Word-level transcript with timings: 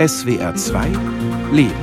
SWR 0.00 0.54
2 0.54 0.86
Leben. 1.52 1.74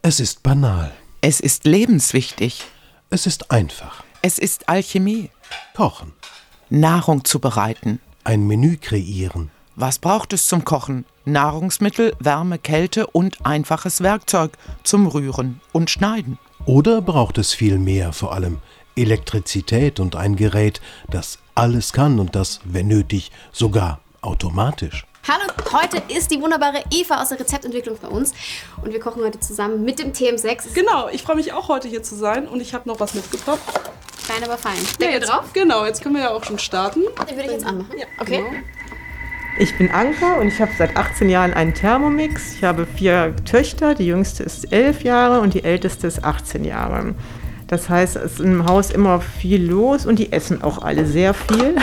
Es 0.00 0.18
ist 0.18 0.42
banal. 0.42 0.92
Es 1.20 1.40
ist 1.40 1.66
lebenswichtig. 1.66 2.64
Es 3.10 3.26
ist 3.26 3.50
einfach. 3.50 4.02
Es 4.22 4.38
ist 4.38 4.70
Alchemie. 4.70 5.28
Kochen. 5.76 6.14
Nahrung 6.70 7.26
zubereiten. 7.26 8.00
Ein 8.24 8.46
Menü 8.46 8.78
kreieren. 8.78 9.50
Was 9.76 9.98
braucht 9.98 10.32
es 10.32 10.46
zum 10.46 10.64
Kochen? 10.64 11.04
Nahrungsmittel, 11.26 12.14
Wärme, 12.18 12.58
Kälte 12.58 13.08
und 13.08 13.44
einfaches 13.44 14.00
Werkzeug 14.00 14.52
zum 14.84 15.06
Rühren 15.06 15.60
und 15.72 15.90
Schneiden. 15.90 16.38
Oder 16.64 17.02
braucht 17.02 17.36
es 17.36 17.52
viel 17.52 17.78
mehr, 17.78 18.14
vor 18.14 18.32
allem 18.32 18.56
Elektrizität 18.96 20.00
und 20.00 20.16
ein 20.16 20.36
Gerät, 20.36 20.80
das 21.10 21.40
alles 21.54 21.92
kann 21.92 22.18
und 22.18 22.34
das, 22.34 22.60
wenn 22.64 22.88
nötig, 22.88 23.32
sogar 23.52 24.00
automatisch? 24.22 25.04
Hallo, 25.28 25.52
heute 25.72 26.02
ist 26.08 26.30
die 26.30 26.40
wunderbare 26.40 26.82
Eva 26.90 27.20
aus 27.20 27.28
der 27.28 27.40
Rezeptentwicklung 27.40 27.98
bei 28.00 28.08
uns 28.08 28.32
und 28.82 28.92
wir 28.92 29.00
kochen 29.00 29.22
heute 29.22 29.38
zusammen 29.38 29.84
mit 29.84 29.98
dem 29.98 30.12
TM6. 30.12 30.74
Genau, 30.74 31.08
ich 31.10 31.22
freue 31.22 31.36
mich 31.36 31.52
auch 31.52 31.68
heute 31.68 31.88
hier 31.88 32.02
zu 32.02 32.14
sein 32.14 32.48
und 32.48 32.60
ich 32.60 32.74
habe 32.74 32.88
noch 32.88 33.00
was 33.00 33.14
mitgebracht. 33.14 33.60
Klein, 34.24 34.44
aber 34.44 34.58
fein. 34.58 34.76
Ja, 34.76 34.98
Deckel 34.98 35.14
jetzt, 35.14 35.28
drauf? 35.28 35.52
Genau, 35.52 35.84
jetzt 35.84 36.02
können 36.02 36.14
wir 36.14 36.22
ja 36.22 36.30
auch 36.30 36.44
schon 36.44 36.58
starten. 36.58 37.00
Den 37.28 37.36
würde 37.36 37.48
ich 37.48 37.52
jetzt 37.52 37.66
anmachen. 37.66 37.98
Ja, 37.98 38.06
okay. 38.18 38.38
genau. 38.38 38.62
Ich 39.58 39.76
bin 39.76 39.90
Anka 39.90 40.36
und 40.40 40.48
ich 40.48 40.60
habe 40.60 40.70
seit 40.78 40.96
18 40.96 41.28
Jahren 41.28 41.52
einen 41.52 41.74
Thermomix. 41.74 42.54
Ich 42.54 42.64
habe 42.64 42.86
vier 42.86 43.34
Töchter, 43.44 43.94
die 43.94 44.06
jüngste 44.06 44.42
ist 44.42 44.72
11 44.72 45.02
Jahre 45.02 45.40
und 45.40 45.54
die 45.54 45.64
älteste 45.64 46.06
ist 46.06 46.24
18 46.24 46.64
Jahre. 46.64 47.14
Das 47.66 47.88
heißt, 47.88 48.16
es 48.16 48.32
ist 48.32 48.40
im 48.40 48.66
Haus 48.66 48.90
immer 48.90 49.20
viel 49.20 49.68
los 49.68 50.06
und 50.06 50.18
die 50.18 50.32
essen 50.32 50.62
auch 50.62 50.82
alle 50.82 51.06
sehr 51.06 51.34
viel. 51.34 51.76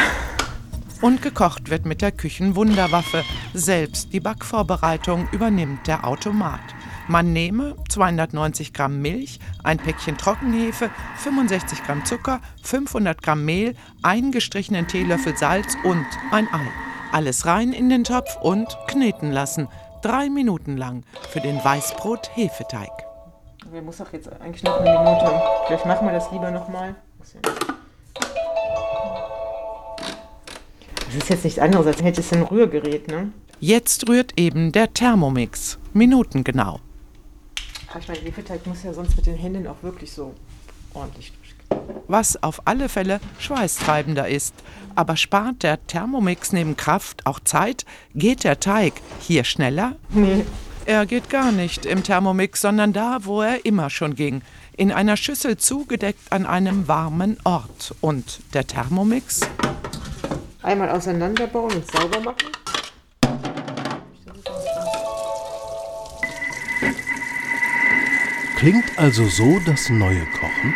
Und 1.02 1.22
gekocht 1.22 1.70
wird 1.70 1.86
mit 1.86 2.02
der 2.02 2.12
Küchenwunderwaffe. 2.12 3.24
Selbst 3.54 4.14
die 4.14 4.20
Backvorbereitung 4.20 5.28
übernimmt 5.32 5.86
der 5.86 6.08
Automat. 6.08 6.60
Man 7.08 7.32
nehme 7.34 7.76
290 7.90 8.74
Gramm 8.74 9.02
Milch, 9.02 9.40
ein 9.64 9.78
Päckchen 9.78 10.18
Trockenhefe, 10.18 10.90
65 11.18 11.84
Gramm 11.84 12.04
Zucker, 12.04 12.42
500 12.64 13.22
Gramm 13.22 13.46
Mehl, 13.46 13.76
einen 14.02 14.32
gestrichenen 14.32 14.88
Teelöffel 14.88 15.38
Salz 15.38 15.78
und 15.84 16.06
ein 16.32 16.48
Ei. 16.52 16.68
Alles 17.12 17.46
rein 17.46 17.74
in 17.74 17.90
den 17.90 18.04
Topf 18.04 18.36
und 18.42 18.76
kneten 18.88 19.32
lassen. 19.32 19.70
Drei 20.02 20.30
Minuten 20.30 20.78
lang 20.78 21.04
für 21.30 21.40
den 21.40 21.64
Weißbrot-Hefeteig. 21.64 22.92
Wir 23.72 23.82
muss 23.82 23.98
doch 23.98 24.12
jetzt 24.12 24.30
eigentlich 24.42 24.64
noch 24.64 24.80
eine 24.80 25.00
Minute. 25.00 25.42
Vielleicht 25.68 25.86
machen 25.86 26.08
wir 26.08 26.14
das 26.14 26.32
lieber 26.32 26.52
nochmal. 26.52 26.96
Ist 31.18 31.30
jetzt 31.30 31.44
nichts 31.44 31.60
anderes, 31.60 31.88
als 31.88 32.02
hätte 32.02 32.22
es 32.22 32.32
ein 32.34 32.44
Rührgerät, 32.44 33.08
ne? 33.08 33.32
Jetzt 33.60 34.08
rührt 34.08 34.34
eben 34.38 34.72
der 34.72 34.94
Thermomix. 34.94 35.78
Minutengenau. 35.94 36.80
Aber 37.90 38.00
Ich 38.00 38.08
meine, 38.08 38.20
Hefeteig 38.20 38.66
muss 38.68 38.84
ja 38.84 38.94
sonst 38.94 39.16
mit 39.16 39.26
den 39.26 39.36
Händen 39.38 39.66
auch 39.68 39.82
wirklich 39.82 40.12
so 40.12 40.34
ordentlich 40.94 41.32
durchgehen. 41.32 42.02
was 42.08 42.42
auf 42.44 42.62
alle 42.66 42.88
Fälle 42.90 43.20
schweißtreibender 43.40 44.28
ist. 44.28 44.54
Aber 44.96 45.16
spart 45.16 45.64
der 45.64 45.86
Thermomix 45.88 46.52
neben 46.54 46.76
Kraft 46.78 47.26
auch 47.26 47.40
Zeit? 47.40 47.86
Geht 48.16 48.44
der 48.44 48.60
Teig 48.60 48.94
hier 49.20 49.44
schneller? 49.44 49.96
Nee, 50.10 50.46
Er 50.86 51.06
geht 51.06 51.30
gar 51.30 51.52
nicht 51.52 51.86
im 51.86 52.04
Thermomix, 52.04 52.62
sondern 52.62 52.94
da, 52.94 53.20
wo 53.24 53.42
er 53.42 53.66
immer 53.66 53.90
schon 53.90 54.16
ging. 54.16 54.42
In 54.78 54.92
einer 54.92 55.18
Schüssel 55.18 55.58
zugedeckt 55.58 56.32
an 56.32 56.46
einem 56.46 56.88
warmen 56.88 57.38
Ort. 57.44 57.94
Und 58.02 58.40
der 58.54 58.66
Thermomix? 58.68 59.42
Einmal 60.68 60.90
auseinanderbauen 60.90 61.74
und 61.74 61.92
sauber 61.92 62.20
machen. 62.20 62.52
Klingt 68.58 68.98
also 68.98 69.26
so 69.28 69.60
das 69.66 69.90
neue 69.90 70.26
Kochen? 70.40 70.74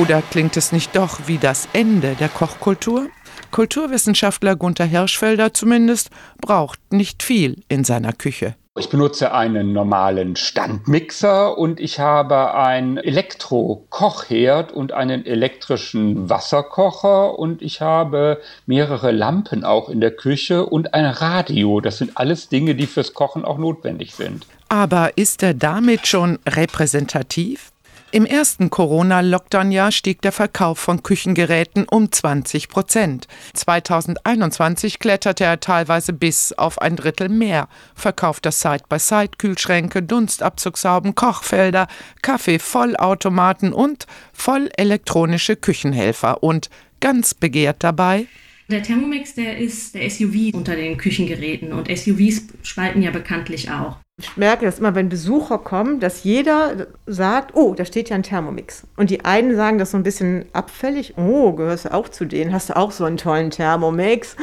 Oder 0.00 0.22
klingt 0.22 0.56
es 0.56 0.70
nicht 0.70 0.94
doch 0.94 1.26
wie 1.26 1.38
das 1.38 1.68
Ende 1.72 2.14
der 2.14 2.28
Kochkultur? 2.28 3.08
Kulturwissenschaftler 3.50 4.54
Gunther 4.54 4.84
Hirschfelder 4.84 5.52
zumindest 5.52 6.10
braucht 6.40 6.78
nicht 6.92 7.22
viel 7.22 7.62
in 7.68 7.82
seiner 7.82 8.12
Küche. 8.12 8.54
Ich 8.78 8.88
benutze 8.88 9.34
einen 9.34 9.74
normalen 9.74 10.34
Standmixer 10.34 11.58
und 11.58 11.78
ich 11.78 12.00
habe 12.00 12.54
einen 12.54 12.96
Elektro-Kochherd 12.96 14.72
und 14.72 14.92
einen 14.92 15.26
elektrischen 15.26 16.30
Wasserkocher 16.30 17.38
und 17.38 17.60
ich 17.60 17.82
habe 17.82 18.40
mehrere 18.64 19.12
Lampen 19.12 19.64
auch 19.64 19.90
in 19.90 20.00
der 20.00 20.12
Küche 20.12 20.64
und 20.64 20.94
ein 20.94 21.04
Radio. 21.04 21.82
Das 21.82 21.98
sind 21.98 22.16
alles 22.16 22.48
Dinge, 22.48 22.74
die 22.74 22.86
fürs 22.86 23.12
Kochen 23.12 23.44
auch 23.44 23.58
notwendig 23.58 24.14
sind. 24.14 24.46
Aber 24.70 25.18
ist 25.18 25.42
er 25.42 25.52
damit 25.52 26.06
schon 26.06 26.38
repräsentativ? 26.48 27.71
Im 28.14 28.26
ersten 28.26 28.68
Corona-Lockdown-Jahr 28.68 29.90
stieg 29.90 30.20
der 30.20 30.32
Verkauf 30.32 30.78
von 30.78 31.02
Küchengeräten 31.02 31.86
um 31.90 32.12
20 32.12 32.68
Prozent. 32.68 33.26
2021 33.54 34.98
kletterte 34.98 35.44
er 35.44 35.60
teilweise 35.60 36.12
bis 36.12 36.52
auf 36.52 36.78
ein 36.82 36.96
Drittel 36.96 37.30
mehr. 37.30 37.68
Verkauft 37.94 38.44
das 38.44 38.60
Side-by-Side-Kühlschränke, 38.60 40.02
Dunstabzugshauben, 40.02 41.14
Kochfelder, 41.14 41.86
Kaffee-Vollautomaten 42.20 43.72
und 43.72 44.06
vollelektronische 44.34 45.56
Küchenhelfer. 45.56 46.42
Und 46.42 46.68
ganz 47.00 47.32
begehrt 47.32 47.82
dabei 47.82 48.26
Der 48.68 48.82
Thermomix, 48.82 49.34
der 49.34 49.58
ist 49.58 49.94
der 49.94 50.08
SUV 50.08 50.54
unter 50.54 50.76
den 50.76 50.96
Küchengeräten 50.96 51.72
und 51.72 51.88
SUVs 51.88 52.46
spalten 52.62 53.02
ja 53.02 53.10
bekanntlich 53.10 53.70
auch. 53.70 53.96
Ich 54.20 54.36
merke 54.36 54.64
das 54.64 54.78
immer, 54.78 54.94
wenn 54.94 55.08
Besucher 55.08 55.58
kommen, 55.58 55.98
dass 55.98 56.22
jeder 56.22 56.86
sagt, 57.06 57.56
oh, 57.56 57.74
da 57.74 57.84
steht 57.84 58.10
ja 58.10 58.16
ein 58.16 58.22
Thermomix. 58.22 58.86
Und 58.96 59.10
die 59.10 59.24
einen 59.24 59.56
sagen 59.56 59.78
das 59.78 59.90
so 59.90 59.96
ein 59.96 60.02
bisschen 60.02 60.44
abfällig, 60.52 61.14
oh, 61.16 61.52
gehörst 61.52 61.86
du 61.86 61.94
auch 61.94 62.08
zu 62.08 62.24
denen, 62.24 62.52
hast 62.52 62.70
du 62.70 62.76
auch 62.76 62.92
so 62.92 63.04
einen 63.04 63.16
tollen 63.16 63.50
Thermomix. 63.50 64.36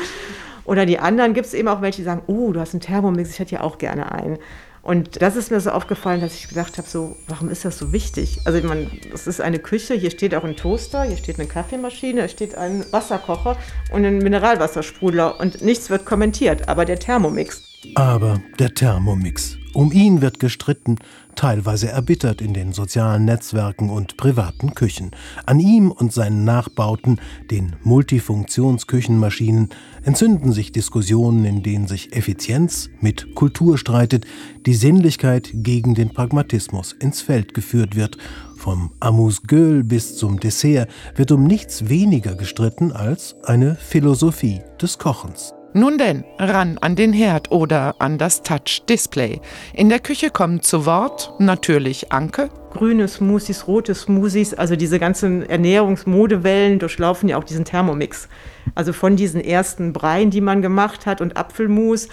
Oder 0.66 0.86
die 0.86 1.00
anderen 1.00 1.34
gibt 1.34 1.48
es 1.48 1.54
eben 1.54 1.68
auch 1.68 1.82
welche, 1.82 2.02
die 2.02 2.06
sagen, 2.06 2.24
oh, 2.28 2.52
du 2.52 2.60
hast 2.60 2.74
einen 2.74 2.82
Thermomix, 2.82 3.32
ich 3.32 3.40
hätte 3.40 3.56
ja 3.56 3.62
auch 3.62 3.78
gerne 3.78 4.12
einen. 4.12 4.38
Und 4.82 5.22
das 5.22 5.36
ist 5.36 5.52
mir 5.52 5.60
so 5.60 5.72
aufgefallen, 5.72 6.22
dass 6.22 6.36
ich 6.36 6.48
gedacht 6.48 6.78
habe, 6.78 6.88
so, 6.88 7.18
warum 7.28 7.50
ist 7.50 7.66
das 7.66 7.78
so 7.78 7.92
wichtig? 7.92 8.40
Also 8.46 8.58
ich 8.58 8.64
meine, 8.64 8.88
es 9.14 9.28
ist 9.28 9.42
eine 9.42 9.60
Küche, 9.60 9.94
hier 9.94 10.12
steht 10.12 10.34
auch 10.36 10.44
ein 10.44 10.56
Toaster, 10.56 11.04
hier 11.04 11.18
steht 11.18 11.40
eine 11.40 11.48
Kaffeemaschine, 11.48 12.22
hier 12.22 12.30
steht 12.30 12.56
ein 12.56 12.86
Wasserkocher 12.92 13.58
und 13.92 14.06
ein 14.06 14.20
Mineralwassersprudler 14.20 15.40
und 15.40 15.62
nichts 15.62 15.90
wird 15.90 16.06
kommentiert, 16.06 16.70
aber 16.70 16.86
der 16.86 17.00
Thermomix. 17.00 17.64
Aber 17.96 18.42
der 18.58 18.74
Thermomix. 18.74 19.58
Um 19.74 19.92
ihn 19.92 20.22
wird 20.22 20.40
gestritten, 20.40 20.98
teilweise 21.40 21.88
erbittert 21.88 22.42
in 22.42 22.54
den 22.54 22.74
sozialen 22.74 23.24
Netzwerken 23.24 23.90
und 23.90 24.18
privaten 24.18 24.76
Küchen. 24.76 25.12
An 25.46 25.62
ihm 25.62 25.90
und 25.90 26.12
seinen 26.12 26.44
Nachbauten, 26.44 27.22
den 27.50 27.78
Multifunktionsküchenmaschinen, 27.84 29.70
entzünden 30.04 30.52
sich 30.52 30.74
Diskussionen, 30.74 31.46
in 31.46 31.64
denen 31.64 31.88
sich 31.88 32.14
Effizienz 32.14 32.90
mit 33.00 33.36
Kultur 33.36 33.78
streitet, 33.78 34.26
die 34.66 34.74
Sinnlichkeit 34.74 35.50
gegen 35.54 35.96
den 35.96 36.10
Pragmatismus 36.10 36.92
ins 36.92 37.22
Feld 37.22 37.54
geführt 37.54 37.96
wird. 37.96 38.18
Vom 38.58 38.92
Amuse-Gueule 39.00 39.86
bis 39.86 40.18
zum 40.18 40.42
Dessert 40.42 40.90
wird 41.16 41.32
um 41.32 41.46
nichts 41.46 41.88
weniger 41.88 42.36
gestritten 42.36 42.92
als 42.92 43.38
eine 43.46 43.76
Philosophie 43.76 44.60
des 44.82 44.98
Kochens. 44.98 45.54
Nun 45.74 46.00
denn, 46.00 46.24
ran 46.40 46.80
an 46.80 46.96
den 46.96 47.14
Herd 47.14 47.52
oder 47.52 47.96
an 48.00 48.18
das 48.18 48.42
Touch-Display. 48.42 49.40
In 49.74 49.90
der 49.90 50.00
Küche 50.00 50.32
kommen 50.32 50.62
zu 50.62 50.88
Wort 50.88 51.34
natürlich 51.38 52.12
Anke, 52.12 52.50
grüne 52.72 53.08
Smoothies, 53.08 53.68
rote 53.68 53.94
Smoothies, 53.94 54.56
also 54.56 54.76
diese 54.76 54.98
ganzen 54.98 55.48
Ernährungsmodewellen 55.48 56.80
durchlaufen 56.80 57.30
ja 57.30 57.38
auch 57.38 57.44
diesen 57.44 57.66
Thermomix. 57.66 58.28
Also 58.74 58.94
von 58.94 59.16
diesen 59.16 59.42
ersten 59.42 59.94
Breien, 59.94 60.32
die 60.32 60.42
man 60.42 60.64
gemacht 60.64 61.06
hat 61.06 61.22
und 61.22 61.38
Apfelmus, 61.38 62.08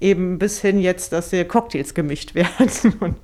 eben 0.00 0.38
bis 0.38 0.60
hin 0.60 0.78
jetzt, 0.78 1.12
dass 1.12 1.30
hier 1.30 1.46
Cocktails 1.46 1.92
gemischt 1.92 2.34
werden. 2.34 3.16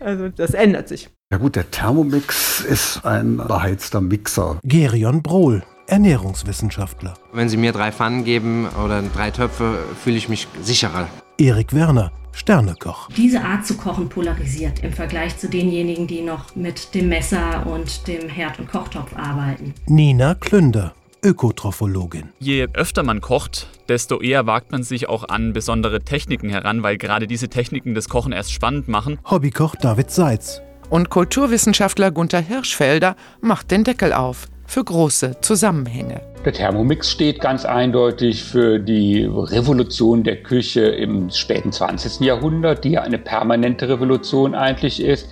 Also 0.00 0.28
das 0.28 0.52
ändert 0.52 0.88
sich. 0.88 1.08
Ja 1.32 1.38
gut, 1.38 1.56
der 1.56 1.70
Thermomix 1.70 2.60
ist 2.60 3.06
ein 3.06 3.38
beheizter 3.38 4.02
Mixer. 4.02 4.58
Gerion 4.64 5.22
Brohl, 5.22 5.62
Ernährungswissenschaftler. 5.90 7.14
Wenn 7.32 7.48
Sie 7.48 7.56
mir 7.56 7.72
drei 7.72 7.92
Pfannen 7.92 8.24
geben 8.24 8.68
oder 8.84 9.02
drei 9.02 9.30
Töpfe, 9.30 9.78
fühle 10.02 10.16
ich 10.16 10.28
mich 10.28 10.46
sicherer. 10.62 11.08
Erik 11.36 11.74
Werner, 11.74 12.12
Sternekoch. 12.32 13.08
Diese 13.16 13.42
Art 13.42 13.66
zu 13.66 13.76
kochen 13.76 14.08
polarisiert 14.08 14.84
im 14.84 14.92
Vergleich 14.92 15.36
zu 15.38 15.48
denjenigen, 15.48 16.06
die 16.06 16.22
noch 16.22 16.54
mit 16.54 16.94
dem 16.94 17.08
Messer 17.08 17.66
und 17.66 18.06
dem 18.06 18.28
Herd- 18.28 18.58
und 18.58 18.70
Kochtopf 18.70 19.14
arbeiten. 19.16 19.74
Nina 19.86 20.34
Klünder, 20.34 20.94
Ökotrophologin. 21.24 22.28
Je 22.38 22.68
öfter 22.72 23.02
man 23.02 23.20
kocht, 23.20 23.68
desto 23.88 24.20
eher 24.20 24.46
wagt 24.46 24.70
man 24.70 24.82
sich 24.82 25.08
auch 25.08 25.28
an 25.28 25.52
besondere 25.52 26.00
Techniken 26.00 26.48
heran, 26.50 26.82
weil 26.82 26.98
gerade 26.98 27.26
diese 27.26 27.48
Techniken 27.48 27.94
das 27.94 28.08
Kochen 28.08 28.32
erst 28.32 28.52
spannend 28.52 28.88
machen. 28.88 29.18
Hobbykoch 29.28 29.74
David 29.76 30.10
Seitz. 30.10 30.62
Und 30.88 31.08
Kulturwissenschaftler 31.08 32.10
Gunther 32.10 32.40
Hirschfelder 32.40 33.16
macht 33.40 33.70
den 33.70 33.84
Deckel 33.84 34.12
auf. 34.12 34.48
Für 34.70 34.84
große 34.84 35.40
Zusammenhänge. 35.40 36.20
Der 36.44 36.52
Thermomix 36.52 37.10
steht 37.10 37.40
ganz 37.40 37.64
eindeutig 37.64 38.44
für 38.44 38.78
die 38.78 39.24
Revolution 39.24 40.22
der 40.22 40.36
Küche 40.44 40.82
im 40.82 41.28
späten 41.30 41.72
20. 41.72 42.20
Jahrhundert, 42.20 42.84
die 42.84 42.92
ja 42.92 43.02
eine 43.02 43.18
permanente 43.18 43.88
Revolution 43.88 44.54
eigentlich 44.54 45.02
ist. 45.02 45.28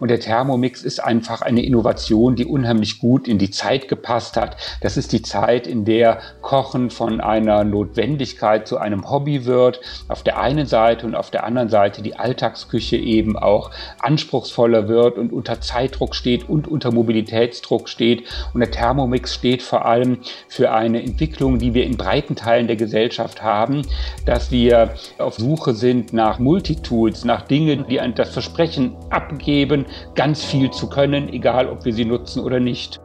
Und 0.00 0.08
der 0.08 0.20
Thermomix 0.20 0.82
ist 0.82 1.02
einfach 1.02 1.42
eine 1.42 1.64
Innovation, 1.64 2.36
die 2.36 2.44
unheimlich 2.44 2.98
gut 2.98 3.28
in 3.28 3.38
die 3.38 3.50
Zeit 3.50 3.88
gepasst 3.88 4.36
hat. 4.36 4.56
Das 4.80 4.96
ist 4.96 5.12
die 5.12 5.22
Zeit, 5.22 5.66
in 5.66 5.84
der 5.84 6.18
Kochen 6.42 6.90
von 6.90 7.20
einer 7.20 7.64
Notwendigkeit 7.64 8.66
zu 8.66 8.78
einem 8.78 9.10
Hobby 9.10 9.44
wird. 9.44 9.80
Auf 10.08 10.22
der 10.22 10.38
einen 10.38 10.66
Seite 10.66 11.06
und 11.06 11.14
auf 11.14 11.30
der 11.30 11.44
anderen 11.44 11.68
Seite 11.68 12.02
die 12.02 12.16
Alltagsküche 12.16 12.96
eben 12.96 13.38
auch 13.38 13.70
anspruchsvoller 14.00 14.88
wird 14.88 15.18
und 15.18 15.32
unter 15.32 15.60
Zeitdruck 15.60 16.14
steht 16.14 16.48
und 16.48 16.68
unter 16.68 16.92
Mobilitätsdruck 16.92 17.88
steht. 17.88 18.24
Und 18.52 18.60
der 18.60 18.70
Thermomix 18.70 19.34
steht 19.34 19.62
vor 19.62 19.84
allem 19.84 20.18
für 20.48 20.72
eine 20.72 21.02
Entwicklung, 21.02 21.58
die 21.58 21.74
wir 21.74 21.84
in 21.84 21.96
breiten 21.96 22.36
Teilen 22.36 22.66
der 22.66 22.76
Gesellschaft 22.76 23.42
haben, 23.42 23.82
dass 24.26 24.50
wir 24.50 24.94
auf 25.18 25.36
Suche 25.36 25.74
sind 25.74 26.12
nach 26.12 26.38
Multitools, 26.38 27.24
nach 27.24 27.42
Dingen, 27.42 27.86
die 27.88 28.00
das 28.14 28.30
Versprechen 28.30 28.96
abgeben, 29.10 29.83
ganz 30.14 30.44
viel 30.44 30.70
zu 30.70 30.88
können, 30.88 31.28
egal 31.28 31.68
ob 31.68 31.84
wir 31.84 31.92
sie 31.92 32.04
nutzen 32.04 32.42
oder 32.42 32.60
nicht. 32.60 33.00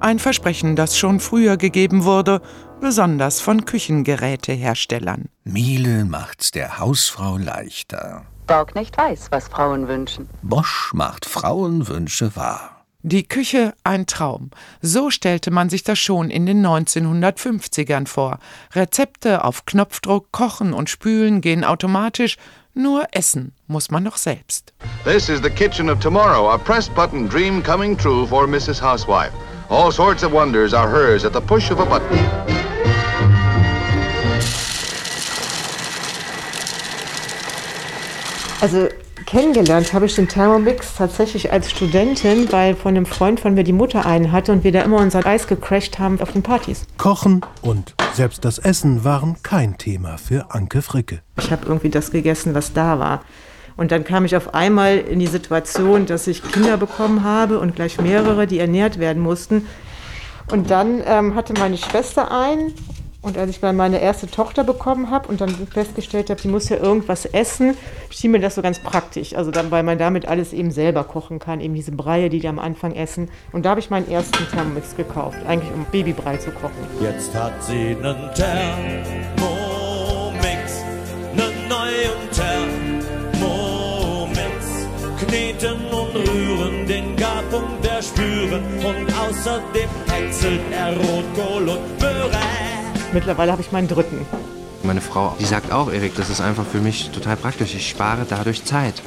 Ein 0.00 0.18
Versprechen, 0.18 0.74
das 0.74 0.98
schon 0.98 1.20
früher 1.20 1.56
gegeben 1.56 2.04
wurde, 2.04 2.40
besonders 2.80 3.40
von 3.40 3.64
Küchengeräteherstellern. 3.64 5.28
Miele 5.44 6.04
macht's 6.04 6.50
der 6.50 6.80
Hausfrau 6.80 7.36
leichter. 7.36 8.24
Bauknecht 8.48 8.98
weiß, 8.98 9.28
was 9.30 9.46
Frauen 9.46 9.86
wünschen. 9.86 10.28
Bosch 10.42 10.92
macht 10.92 11.24
Frauenwünsche 11.24 12.34
wahr. 12.34 12.71
Die 13.04 13.26
Küche 13.26 13.74
ein 13.82 14.06
Traum. 14.06 14.50
So 14.80 15.10
stellte 15.10 15.50
man 15.50 15.68
sich 15.68 15.82
das 15.82 15.98
schon 15.98 16.30
in 16.30 16.46
den 16.46 16.64
1950ern 16.64 18.06
vor. 18.06 18.38
Rezepte 18.74 19.44
auf 19.44 19.66
Knopfdruck, 19.66 20.30
Kochen 20.30 20.72
und 20.72 20.88
Spülen 20.88 21.40
gehen 21.40 21.64
automatisch, 21.64 22.36
nur 22.74 23.08
essen 23.10 23.52
muss 23.66 23.90
man 23.90 24.04
noch 24.04 24.16
selbst. 24.16 24.72
This 25.04 25.28
is 25.28 25.40
the 25.42 25.50
kitchen 25.50 25.90
of 25.90 25.98
tomorrow, 25.98 26.48
a 26.48 26.56
press 26.56 26.88
button 26.88 27.28
dream 27.28 27.60
coming 27.60 27.98
true 27.98 28.24
for 28.24 28.46
Mrs. 28.46 28.80
Housewife. 28.80 29.32
All 29.68 29.90
sorts 29.90 30.22
of 30.22 30.32
wonders 30.32 30.72
are 30.72 30.88
hers 30.88 31.24
at 31.24 31.32
the 31.32 31.40
push 31.40 31.72
of 31.72 31.80
a 31.80 31.84
button. 31.84 32.18
Also 38.60 38.88
kennengelernt 39.26 39.92
habe 39.92 40.06
ich 40.06 40.14
den 40.14 40.28
Thermomix 40.28 40.96
tatsächlich 40.96 41.52
als 41.52 41.70
Studentin, 41.70 42.50
weil 42.52 42.74
von 42.74 42.96
einem 42.96 43.06
Freund 43.06 43.40
von 43.40 43.54
mir 43.54 43.64
die 43.64 43.72
Mutter 43.72 44.06
einen 44.06 44.32
hatte 44.32 44.52
und 44.52 44.64
wir 44.64 44.72
da 44.72 44.82
immer 44.82 44.98
unser 44.98 45.24
Eis 45.26 45.46
gecrashed 45.46 45.98
haben 45.98 46.20
auf 46.20 46.32
den 46.32 46.42
Partys. 46.42 46.84
Kochen 46.98 47.40
und 47.62 47.94
selbst 48.14 48.44
das 48.44 48.58
Essen 48.58 49.04
waren 49.04 49.36
kein 49.42 49.78
Thema 49.78 50.18
für 50.18 50.54
Anke 50.54 50.82
Fricke. 50.82 51.20
Ich 51.38 51.50
habe 51.50 51.66
irgendwie 51.66 51.90
das 51.90 52.10
gegessen, 52.10 52.54
was 52.54 52.72
da 52.72 52.98
war. 52.98 53.22
Und 53.76 53.90
dann 53.90 54.04
kam 54.04 54.24
ich 54.24 54.36
auf 54.36 54.54
einmal 54.54 54.98
in 54.98 55.18
die 55.18 55.26
Situation, 55.26 56.06
dass 56.06 56.26
ich 56.26 56.42
Kinder 56.42 56.76
bekommen 56.76 57.24
habe 57.24 57.58
und 57.58 57.74
gleich 57.74 58.00
mehrere, 58.00 58.46
die 58.46 58.58
ernährt 58.58 58.98
werden 58.98 59.22
mussten. 59.22 59.66
Und 60.50 60.70
dann 60.70 61.02
ähm, 61.06 61.34
hatte 61.34 61.54
meine 61.54 61.78
Schwester 61.78 62.30
einen 62.30 62.74
und 63.22 63.38
als 63.38 63.50
ich 63.50 63.60
dann 63.60 63.76
meine 63.76 64.00
erste 64.00 64.26
Tochter 64.26 64.64
bekommen 64.64 65.10
habe 65.10 65.28
und 65.28 65.40
dann 65.40 65.50
festgestellt 65.68 66.28
habe, 66.28 66.40
die 66.40 66.48
muss 66.48 66.68
ja 66.68 66.76
irgendwas 66.76 67.24
essen, 67.24 67.76
schien 68.10 68.32
mir 68.32 68.40
das 68.40 68.56
so 68.56 68.62
ganz 68.62 68.80
praktisch. 68.80 69.34
Also 69.34 69.52
dann, 69.52 69.70
weil 69.70 69.84
man 69.84 69.96
damit 69.96 70.26
alles 70.26 70.52
eben 70.52 70.72
selber 70.72 71.04
kochen 71.04 71.38
kann, 71.38 71.60
eben 71.60 71.74
diese 71.74 71.92
Breie, 71.92 72.28
die 72.28 72.40
die 72.40 72.48
am 72.48 72.58
Anfang 72.58 72.94
essen. 72.94 73.30
Und 73.52 73.64
da 73.64 73.70
habe 73.70 73.80
ich 73.80 73.90
meinen 73.90 74.10
ersten 74.10 74.44
Thermomix 74.50 74.96
gekauft, 74.96 75.38
eigentlich 75.46 75.72
um 75.72 75.86
Babybrei 75.92 76.36
zu 76.36 76.50
kochen. 76.50 76.74
Jetzt 77.00 77.32
hat 77.34 77.62
sie 77.62 77.96
einen 77.96 78.28
Thermomix, 78.34 79.22
einen 81.30 81.68
neuen 81.68 82.28
Thermomix. 82.32 82.82
Kneten 85.24 85.78
und 85.92 86.16
rühren, 86.28 86.86
den 86.88 87.14
Garpunkt 87.14 87.86
erspüren 87.86 88.64
und 88.78 89.06
außerdem 89.16 89.88
häckselt 90.08 90.60
er 90.72 90.96
Rotkohl 90.96 91.68
und 91.68 92.00
Möhre. 92.00 92.81
Mittlerweile 93.12 93.52
habe 93.52 93.60
ich 93.60 93.72
meinen 93.72 93.88
dritten. 93.88 94.24
Meine 94.82 95.00
Frau, 95.00 95.36
die 95.38 95.44
sagt 95.44 95.70
auch, 95.70 95.92
Erik, 95.92 96.14
das 96.16 96.30
ist 96.30 96.40
einfach 96.40 96.64
für 96.66 96.80
mich 96.80 97.10
total 97.10 97.36
praktisch. 97.36 97.74
Ich 97.74 97.88
spare 97.88 98.26
dadurch 98.28 98.64
Zeit. 98.64 99.02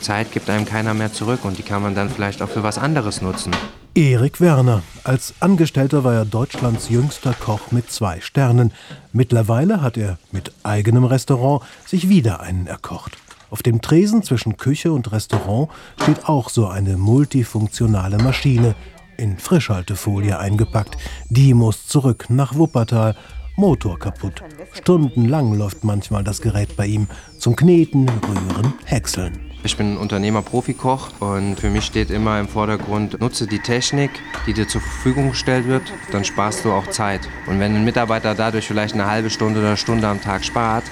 Zeit 0.00 0.32
gibt 0.32 0.50
einem 0.50 0.66
keiner 0.66 0.92
mehr 0.92 1.12
zurück 1.12 1.44
und 1.44 1.56
die 1.56 1.62
kann 1.62 1.80
man 1.80 1.94
dann 1.94 2.10
vielleicht 2.10 2.42
auch 2.42 2.48
für 2.48 2.62
was 2.62 2.78
anderes 2.78 3.22
nutzen. 3.22 3.52
Erik 3.94 4.40
Werner. 4.40 4.82
Als 5.04 5.34
Angestellter 5.38 6.02
war 6.02 6.14
er 6.14 6.24
Deutschlands 6.24 6.88
jüngster 6.88 7.32
Koch 7.32 7.70
mit 7.70 7.90
zwei 7.92 8.20
Sternen. 8.20 8.72
Mittlerweile 9.12 9.80
hat 9.80 9.96
er 9.96 10.18
mit 10.32 10.52
eigenem 10.64 11.04
Restaurant 11.04 11.62
sich 11.86 12.08
wieder 12.08 12.40
einen 12.40 12.66
erkocht. 12.66 13.16
Auf 13.50 13.62
dem 13.62 13.80
Tresen 13.80 14.24
zwischen 14.24 14.56
Küche 14.56 14.92
und 14.92 15.12
Restaurant 15.12 15.70
steht 16.02 16.28
auch 16.28 16.48
so 16.48 16.66
eine 16.66 16.96
multifunktionale 16.96 18.18
Maschine, 18.18 18.74
in 19.16 19.38
Frischhaltefolie 19.38 20.38
eingepackt. 20.38 20.96
Die 21.28 21.54
muss 21.54 21.86
zurück 21.86 22.26
nach 22.28 22.54
Wuppertal. 22.56 23.16
Motor 23.56 23.98
kaputt. 24.00 24.42
Stundenlang 24.72 25.56
läuft 25.56 25.84
manchmal 25.84 26.24
das 26.24 26.40
Gerät 26.42 26.76
bei 26.76 26.86
ihm. 26.86 27.06
Zum 27.38 27.54
Kneten, 27.54 28.08
Rühren, 28.08 28.74
Häckseln. 28.84 29.38
Ich 29.62 29.76
bin 29.76 29.96
Unternehmer, 29.96 30.42
Profikoch 30.42 31.08
und 31.20 31.56
für 31.60 31.70
mich 31.70 31.84
steht 31.84 32.10
immer 32.10 32.40
im 32.40 32.48
Vordergrund, 32.48 33.20
nutze 33.20 33.46
die 33.46 33.60
Technik, 33.60 34.10
die 34.46 34.52
dir 34.52 34.66
zur 34.66 34.80
Verfügung 34.80 35.30
gestellt 35.30 35.68
wird, 35.68 35.84
dann 36.10 36.24
sparst 36.24 36.64
du 36.64 36.72
auch 36.72 36.88
Zeit. 36.88 37.20
Und 37.46 37.60
wenn 37.60 37.74
ein 37.76 37.84
Mitarbeiter 37.84 38.34
dadurch 38.34 38.66
vielleicht 38.66 38.94
eine 38.94 39.06
halbe 39.06 39.30
Stunde 39.30 39.60
oder 39.60 39.76
Stunde 39.76 40.08
am 40.08 40.20
Tag 40.20 40.44
spart, 40.44 40.84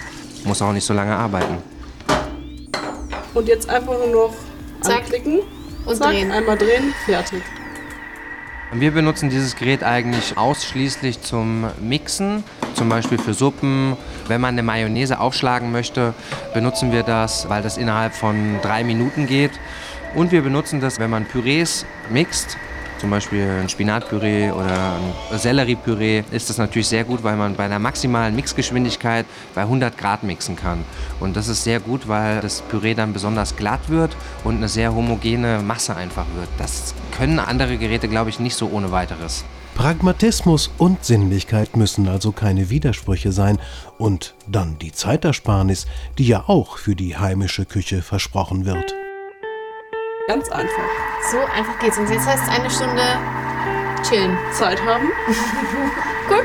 muss 0.45 0.61
er 0.61 0.69
auch 0.69 0.73
nicht 0.73 0.87
so 0.87 0.95
lange 0.95 1.17
arbeiten. 1.17 1.59
Und 3.35 3.49
jetzt 3.49 3.69
einfach 3.69 3.95
nur 3.99 4.07
noch 4.07 4.35
anklicken 4.89 5.41
Und 5.85 5.97
zack, 5.97 6.13
drehen. 6.13 6.31
einmal 6.31 6.57
drehen, 6.57 6.95
fertig. 7.05 7.43
Wir 8.75 8.91
benutzen 8.91 9.29
dieses 9.29 9.57
Gerät 9.57 9.85
eigentlich 9.85 10.39
ausschließlich 10.39 11.21
zum 11.21 11.67
Mixen, 11.79 12.43
zum 12.73 12.89
Beispiel 12.89 13.19
für 13.19 13.35
Suppen. 13.35 13.99
Wenn 14.29 14.41
man 14.41 14.55
eine 14.55 14.63
Mayonnaise 14.63 15.21
aufschlagen 15.21 15.73
möchte, 15.73 16.15
benutzen 16.55 16.91
wir 16.91 17.03
das, 17.03 17.51
weil 17.51 17.63
das 17.63 17.77
innerhalb 17.77 18.15
von 18.15 18.61
drei 18.63 18.83
Minuten 18.83 19.27
geht. 19.27 19.51
Und 20.15 20.33
wir 20.33 20.41
benutzen 20.41 20.81
das, 20.81 20.99
wenn 20.99 21.11
man 21.11 21.27
Pürees 21.27 21.85
mixt, 22.09 22.57
zum 23.03 23.11
Beispiel 23.11 23.43
ein 23.43 23.69
Spinatpüree 23.69 24.53
oder 24.53 24.95
ein 25.33 25.37
Selleriepüree, 25.37 26.23
ist 26.31 26.49
das 26.49 26.59
natürlich 26.59 26.87
sehr 26.87 27.03
gut, 27.03 27.25
weil 27.25 27.37
man 27.37 27.57
bei 27.57 27.65
einer 27.65 27.81
maximalen 27.81 28.37
Mixgeschwindigkeit 28.37 29.27
bei 29.57 29.63
100 29.63 29.99
Grad 29.99 30.23
mixen 30.23 30.55
kann. 30.55 30.85
Und 31.19 31.35
das 31.35 31.49
ist 31.49 31.65
sehr 31.65 31.81
gut, 31.81 32.07
weil 32.07 32.41
das 32.41 32.63
Püree 32.63 32.95
dann 32.95 33.13
besonders 33.13 33.57
glatt 33.57 33.89
wird 33.89 34.17
und 34.45 34.59
eine 34.59 34.69
sehr 34.69 34.95
homogene 34.95 35.59
Masse 35.67 35.97
einfach 35.97 36.27
wird. 36.37 36.49
Das 36.59 36.95
können 37.11 37.41
andere 37.41 37.77
Geräte, 37.77 38.07
glaube 38.07 38.31
ich, 38.31 38.39
nicht 38.39 38.55
so 38.55 38.71
ohne 38.71 38.93
weiteres. 38.93 39.45
Pragmatismus 39.75 40.71
und 40.79 41.05
Sinnlichkeit 41.05 41.77
müssen 41.77 42.07
also 42.07 42.31
keine 42.31 42.71
Widersprüche 42.71 43.33
sein. 43.33 43.59
Und 43.99 44.35
dann 44.47 44.79
die 44.79 44.93
Zeitersparnis, 44.93 45.87
die 46.19 46.29
ja 46.29 46.45
auch 46.47 46.77
für 46.77 46.95
die 46.95 47.17
heimische 47.17 47.65
Küche 47.65 48.01
versprochen 48.01 48.65
wird. 48.65 48.95
Ganz 50.29 50.49
einfach. 50.51 50.85
So 51.31 51.39
einfach 51.39 51.79
geht's. 51.81 51.99
Und 51.99 52.09
jetzt 52.09 52.27
heißt 52.27 52.45
es 52.45 52.49
eine 52.49 52.71
Stunde 52.71 53.03
chillen. 54.09 54.37
Zeit 54.53 54.81
haben. 54.85 55.09
Gut. 56.29 56.45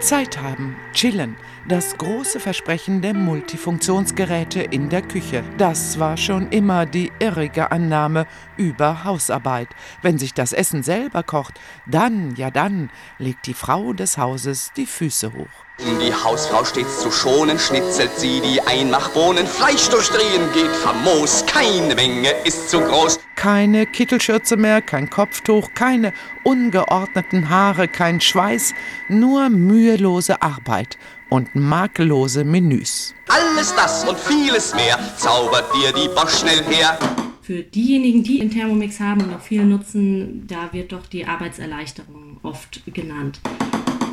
Zeit 0.00 0.40
haben, 0.40 0.76
chillen. 0.92 1.36
Das 1.66 1.96
große 1.96 2.40
Versprechen 2.40 3.00
der 3.00 3.14
Multifunktionsgeräte 3.14 4.60
in 4.60 4.90
der 4.90 5.00
Küche. 5.00 5.42
Das 5.56 5.98
war 5.98 6.18
schon 6.18 6.50
immer 6.50 6.84
die 6.84 7.10
irrige 7.20 7.70
Annahme 7.70 8.26
über 8.58 9.04
Hausarbeit. 9.04 9.68
Wenn 10.02 10.18
sich 10.18 10.34
das 10.34 10.52
Essen 10.52 10.82
selber 10.82 11.22
kocht, 11.22 11.58
dann, 11.86 12.34
ja 12.34 12.50
dann, 12.50 12.90
legt 13.18 13.46
die 13.46 13.54
Frau 13.54 13.94
des 13.94 14.18
Hauses 14.18 14.72
die 14.76 14.84
Füße 14.84 15.32
hoch. 15.32 15.63
Um 15.80 15.98
die 15.98 16.14
Hausfrau 16.14 16.64
stets 16.64 17.00
zu 17.00 17.10
schonen, 17.10 17.58
schnitzelt 17.58 18.12
sie 18.16 18.40
die 18.40 18.60
Einmachbohnen. 18.60 19.44
Fleisch 19.44 19.88
durchdrehen 19.88 20.52
geht 20.52 20.70
famos, 20.70 21.44
keine 21.46 21.96
Menge 21.96 22.30
ist 22.44 22.70
zu 22.70 22.80
groß. 22.80 23.18
Keine 23.34 23.84
Kittelschürze 23.84 24.56
mehr, 24.56 24.82
kein 24.82 25.10
Kopftuch, 25.10 25.70
keine 25.74 26.12
ungeordneten 26.44 27.50
Haare, 27.50 27.88
kein 27.88 28.20
Schweiß, 28.20 28.72
nur 29.08 29.48
mühelose 29.48 30.42
Arbeit 30.42 30.96
und 31.28 31.56
makellose 31.56 32.44
Menüs. 32.44 33.12
Alles 33.26 33.74
das 33.74 34.04
und 34.04 34.16
vieles 34.16 34.76
mehr 34.76 34.96
zaubert 35.16 35.74
dir 35.74 35.92
die 35.92 36.08
Bosch 36.08 36.38
schnell 36.38 36.62
her. 36.66 36.96
Für 37.42 37.64
diejenigen, 37.64 38.22
die 38.22 38.38
den 38.38 38.50
Thermomix 38.50 39.00
haben 39.00 39.22
und 39.22 39.32
noch 39.32 39.42
viel 39.42 39.64
nutzen, 39.64 40.46
da 40.46 40.72
wird 40.72 40.92
doch 40.92 41.06
die 41.06 41.26
Arbeitserleichterung 41.26 42.38
oft 42.44 42.80
genannt. 42.94 43.40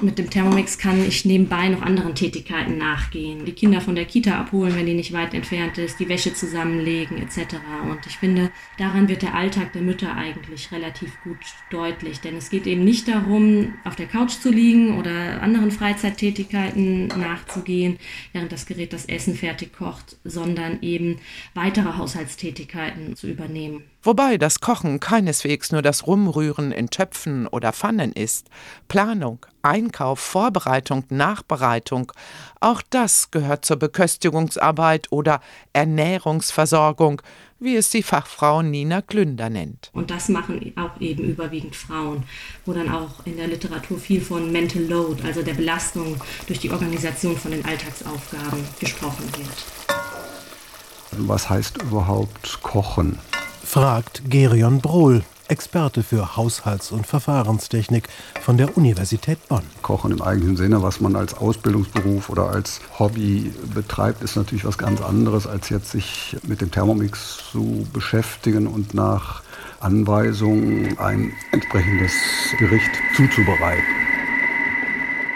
Mit 0.01 0.17
dem 0.17 0.31
Thermomix 0.31 0.79
kann 0.79 1.03
ich 1.05 1.25
nebenbei 1.25 1.69
noch 1.69 1.83
anderen 1.83 2.15
Tätigkeiten 2.15 2.79
nachgehen. 2.79 3.45
Die 3.45 3.51
Kinder 3.51 3.81
von 3.81 3.93
der 3.93 4.05
Kita 4.05 4.39
abholen, 4.39 4.75
wenn 4.75 4.87
die 4.87 4.95
nicht 4.95 5.13
weit 5.13 5.35
entfernt 5.35 5.77
ist, 5.77 5.99
die 5.99 6.09
Wäsche 6.09 6.33
zusammenlegen 6.33 7.21
etc. 7.21 7.57
Und 7.87 7.99
ich 8.07 8.17
finde, 8.17 8.49
daran 8.79 9.07
wird 9.09 9.21
der 9.21 9.35
Alltag 9.35 9.73
der 9.73 9.83
Mütter 9.83 10.15
eigentlich 10.15 10.71
relativ 10.71 11.11
gut 11.23 11.37
deutlich. 11.69 12.19
Denn 12.19 12.35
es 12.35 12.49
geht 12.49 12.65
eben 12.65 12.83
nicht 12.83 13.07
darum, 13.07 13.75
auf 13.83 13.95
der 13.95 14.07
Couch 14.07 14.31
zu 14.31 14.49
liegen 14.49 14.97
oder 14.97 15.41
anderen 15.43 15.69
Freizeittätigkeiten 15.69 17.07
nachzugehen, 17.07 17.99
während 18.33 18.51
das 18.51 18.65
Gerät 18.65 18.93
das 18.93 19.05
Essen 19.05 19.35
fertig 19.35 19.71
kocht, 19.71 20.17
sondern 20.23 20.81
eben 20.81 21.19
weitere 21.53 21.97
Haushaltstätigkeiten 21.97 23.15
zu 23.15 23.27
übernehmen. 23.27 23.83
Wobei 24.03 24.37
das 24.37 24.61
Kochen 24.61 24.99
keineswegs 24.99 25.71
nur 25.71 25.83
das 25.83 26.07
Rumrühren 26.07 26.71
in 26.71 26.89
Töpfen 26.89 27.45
oder 27.45 27.71
Pfannen 27.71 28.11
ist. 28.13 28.47
Planung, 28.87 29.45
Einkauf, 29.61 30.19
Vorbereitung, 30.19 31.03
Nachbereitung, 31.09 32.11
auch 32.59 32.81
das 32.89 33.29
gehört 33.29 33.63
zur 33.63 33.77
Beköstigungsarbeit 33.77 35.11
oder 35.11 35.39
Ernährungsversorgung, 35.73 37.21
wie 37.59 37.75
es 37.75 37.91
die 37.91 38.01
Fachfrau 38.01 38.63
Nina 38.63 39.03
Klünder 39.03 39.51
nennt. 39.51 39.91
Und 39.93 40.09
das 40.09 40.29
machen 40.29 40.73
auch 40.77 40.99
eben 40.99 41.23
überwiegend 41.23 41.75
Frauen, 41.75 42.23
wo 42.65 42.73
dann 42.73 42.89
auch 42.89 43.23
in 43.25 43.37
der 43.37 43.47
Literatur 43.47 43.99
viel 43.99 44.19
von 44.19 44.51
Mental 44.51 44.81
Load, 44.81 45.21
also 45.23 45.43
der 45.43 45.53
Belastung 45.53 46.19
durch 46.47 46.59
die 46.59 46.71
Organisation 46.71 47.37
von 47.37 47.51
den 47.51 47.63
Alltagsaufgaben 47.63 48.63
gesprochen 48.79 49.25
wird. 49.37 51.27
Was 51.27 51.49
heißt 51.51 51.83
überhaupt 51.83 52.63
Kochen? 52.63 53.19
Fragt 53.63 54.29
Gerion 54.29 54.81
Brohl, 54.81 55.23
Experte 55.47 56.03
für 56.03 56.37
Haushalts- 56.37 56.91
und 56.91 57.05
Verfahrenstechnik 57.05 58.07
von 58.41 58.57
der 58.57 58.77
Universität 58.77 59.47
Bonn. 59.49 59.63
Kochen 59.81 60.11
im 60.11 60.21
eigentlichen 60.21 60.57
Sinne, 60.57 60.81
was 60.81 61.01
man 61.01 61.15
als 61.15 61.33
Ausbildungsberuf 61.33 62.29
oder 62.29 62.49
als 62.49 62.79
Hobby 62.99 63.53
betreibt, 63.73 64.23
ist 64.23 64.35
natürlich 64.35 64.65
was 64.65 64.77
ganz 64.77 65.01
anderes, 65.01 65.47
als 65.47 65.69
jetzt 65.69 65.91
sich 65.91 66.37
mit 66.47 66.61
dem 66.61 66.71
Thermomix 66.71 67.39
zu 67.51 67.85
beschäftigen 67.91 68.67
und 68.67 68.93
nach 68.93 69.43
Anweisungen 69.81 70.97
ein 70.99 71.33
entsprechendes 71.51 72.13
Gericht 72.57 72.91
zuzubereiten. 73.15 73.83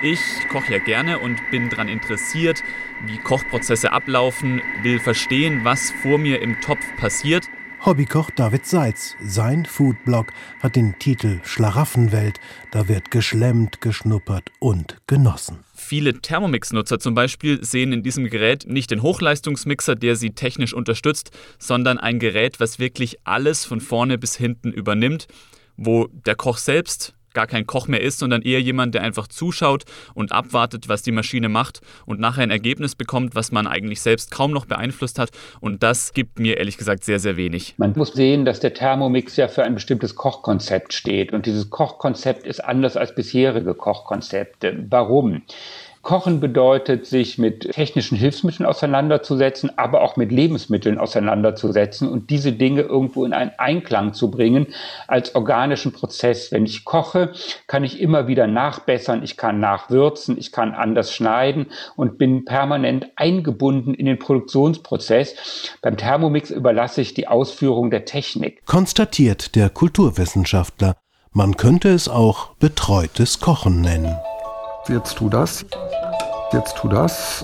Ich 0.02 0.20
koche 0.50 0.74
ja 0.74 0.80
gerne 0.80 1.20
und 1.20 1.40
bin 1.52 1.70
daran 1.70 1.88
interessiert, 1.88 2.64
wie 3.06 3.18
Kochprozesse 3.18 3.92
ablaufen, 3.92 4.62
will 4.84 5.00
verstehen, 5.00 5.62
was 5.64 5.92
vor 5.92 6.18
mir 6.18 6.42
im 6.42 6.62
Topf 6.62 6.86
passiert. 6.98 7.50
Hobbykoch 7.86 8.32
David 8.32 8.66
Seitz. 8.66 9.16
Sein 9.22 9.64
Foodblog 9.64 10.34
hat 10.60 10.76
den 10.76 10.98
Titel 10.98 11.40
Schlaraffenwelt. 11.44 12.40
Da 12.72 12.88
wird 12.88 13.12
geschlemmt, 13.12 13.80
geschnuppert 13.80 14.50
und 14.60 14.98
genossen. 15.06 15.60
Viele 15.76 16.20
Thermomix-Nutzer 16.20 16.98
zum 16.98 17.14
Beispiel 17.14 17.64
sehen 17.64 17.94
in 17.94 18.02
diesem 18.02 18.28
Gerät 18.28 18.66
nicht 18.68 18.90
den 18.90 19.04
Hochleistungsmixer, 19.04 19.96
der 19.96 20.16
sie 20.16 20.32
technisch 20.32 20.74
unterstützt, 20.74 21.30
sondern 21.60 22.00
ein 22.00 22.18
Gerät, 22.18 22.60
was 22.60 22.80
wirklich 22.80 23.20
alles 23.24 23.66
von 23.66 23.80
vorne 23.80 24.18
bis 24.18 24.36
hinten 24.36 24.72
übernimmt, 24.72 25.28
wo 25.78 26.08
der 26.08 26.34
Koch 26.34 26.58
selbst 26.58 27.15
gar 27.36 27.46
kein 27.46 27.68
Koch 27.68 27.88
mehr 27.88 28.02
ist, 28.02 28.18
sondern 28.18 28.42
eher 28.42 28.60
jemand, 28.60 28.96
der 28.96 29.04
einfach 29.04 29.28
zuschaut 29.28 29.84
und 30.16 30.32
abwartet, 30.32 30.90
was 30.90 31.04
die 31.04 31.12
Maschine 31.12 31.50
macht 31.50 31.82
und 32.08 32.20
nachher 32.20 32.42
ein 32.42 32.50
Ergebnis 32.50 32.96
bekommt, 32.96 33.36
was 33.36 33.52
man 33.52 33.68
eigentlich 33.68 34.02
selbst 34.02 34.32
kaum 34.32 34.52
noch 34.52 34.66
beeinflusst 34.66 35.20
hat. 35.20 35.30
Und 35.60 35.84
das 35.84 36.14
gibt 36.14 36.40
mir 36.40 36.58
ehrlich 36.58 36.78
gesagt 36.78 37.04
sehr, 37.04 37.20
sehr 37.20 37.38
wenig. 37.38 37.76
Man 37.78 37.94
muss 37.96 38.14
sehen, 38.14 38.46
dass 38.46 38.60
der 38.60 38.74
Thermomix 38.74 39.36
ja 39.36 39.48
für 39.48 39.64
ein 39.64 39.76
bestimmtes 39.76 40.16
Kochkonzept 40.16 40.94
steht. 40.94 41.32
Und 41.32 41.46
dieses 41.46 41.70
Kochkonzept 41.70 42.48
ist 42.48 42.64
anders 42.64 42.98
als 42.98 43.14
bisherige 43.14 43.76
Kochkonzepte. 43.76 44.86
Warum? 44.90 45.44
Kochen 46.06 46.40
bedeutet, 46.40 47.08
sich 47.08 47.40
mit 47.40 47.72
technischen 47.72 48.16
Hilfsmitteln 48.16 48.68
auseinanderzusetzen, 48.68 49.76
aber 49.76 50.04
auch 50.04 50.18
mit 50.18 50.32
Lebensmitteln 50.32 51.00
auseinanderzusetzen 51.00 52.08
und 52.08 52.30
diese 52.30 52.54
Dinge 52.54 52.82
irgendwo 52.82 53.26
in 53.26 53.34
einen 53.34 53.52
Einklang 53.58 54.14
zu 54.14 54.30
bringen 54.30 54.68
als 55.08 55.34
organischen 55.34 55.94
Prozess. 55.94 56.52
Wenn 56.52 56.66
ich 56.66 56.86
koche, 56.86 57.34
kann 57.66 57.84
ich 57.84 58.00
immer 58.00 58.28
wieder 58.28 58.46
nachbessern, 58.46 59.24
ich 59.24 59.36
kann 59.36 59.60
nachwürzen, 59.60 60.38
ich 60.38 60.52
kann 60.52 60.76
anders 60.76 61.12
schneiden 61.12 61.66
und 61.96 62.20
bin 62.20 62.46
permanent 62.46 63.08
eingebunden 63.16 63.96
in 63.96 64.06
den 64.06 64.20
Produktionsprozess. 64.20 65.74
Beim 65.82 65.98
Thermomix 65.98 66.52
überlasse 66.52 67.02
ich 67.02 67.16
die 67.16 67.28
Ausführung 67.28 67.90
der 67.90 68.06
Technik. 68.06 68.64
Konstatiert 68.68 69.56
der 69.56 69.72
Kulturwissenschaftler. 69.72 70.98
Man 71.32 71.58
könnte 71.58 71.90
es 71.90 72.08
auch 72.08 72.54
betreutes 72.60 73.40
Kochen 73.40 73.82
nennen. 73.82 74.16
Jetzt 74.88 75.18
tu 75.18 75.30
das, 75.30 75.66
jetzt 76.54 76.78
tu 76.78 76.88
das. 76.88 77.44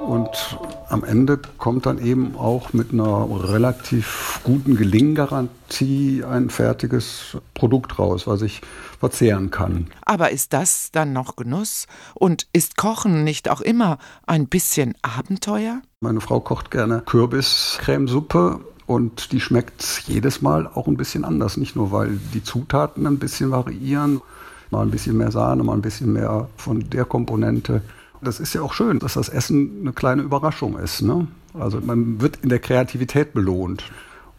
Und 0.00 0.58
am 0.88 1.04
Ende 1.04 1.38
kommt 1.58 1.84
dann 1.84 1.98
eben 1.98 2.34
auch 2.34 2.72
mit 2.72 2.94
einer 2.94 3.28
relativ 3.30 4.40
guten 4.42 4.74
Gelinggarantie 4.74 6.24
ein 6.24 6.48
fertiges 6.48 7.36
Produkt 7.52 7.98
raus, 7.98 8.26
was 8.26 8.40
ich 8.40 8.62
verzehren 8.98 9.50
kann. 9.50 9.88
Aber 10.06 10.30
ist 10.30 10.54
das 10.54 10.90
dann 10.92 11.12
noch 11.12 11.36
Genuss? 11.36 11.86
Und 12.14 12.46
ist 12.54 12.78
Kochen 12.78 13.22
nicht 13.22 13.50
auch 13.50 13.60
immer 13.60 13.98
ein 14.26 14.48
bisschen 14.48 14.94
Abenteuer? 15.02 15.82
Meine 16.00 16.22
Frau 16.22 16.40
kocht 16.40 16.70
gerne 16.70 17.02
Kürbiscremesuppe 17.04 18.60
und 18.86 19.32
die 19.32 19.40
schmeckt 19.40 20.04
jedes 20.06 20.40
Mal 20.40 20.66
auch 20.66 20.86
ein 20.86 20.96
bisschen 20.96 21.26
anders. 21.26 21.58
Nicht 21.58 21.76
nur, 21.76 21.92
weil 21.92 22.18
die 22.32 22.42
Zutaten 22.42 23.06
ein 23.06 23.18
bisschen 23.18 23.50
variieren, 23.50 24.22
mal 24.70 24.82
ein 24.82 24.90
bisschen 24.90 25.16
mehr 25.16 25.30
Sahne, 25.30 25.62
mal 25.62 25.74
ein 25.74 25.82
bisschen 25.82 26.12
mehr 26.12 26.48
von 26.56 26.88
der 26.90 27.04
Komponente. 27.04 27.82
Das 28.20 28.40
ist 28.40 28.54
ja 28.54 28.62
auch 28.62 28.72
schön, 28.72 28.98
dass 28.98 29.14
das 29.14 29.28
Essen 29.28 29.78
eine 29.82 29.92
kleine 29.92 30.22
Überraschung 30.22 30.78
ist. 30.78 31.02
Ne? 31.02 31.28
Also 31.54 31.80
man 31.80 32.20
wird 32.20 32.38
in 32.42 32.48
der 32.48 32.58
Kreativität 32.58 33.32
belohnt. 33.32 33.84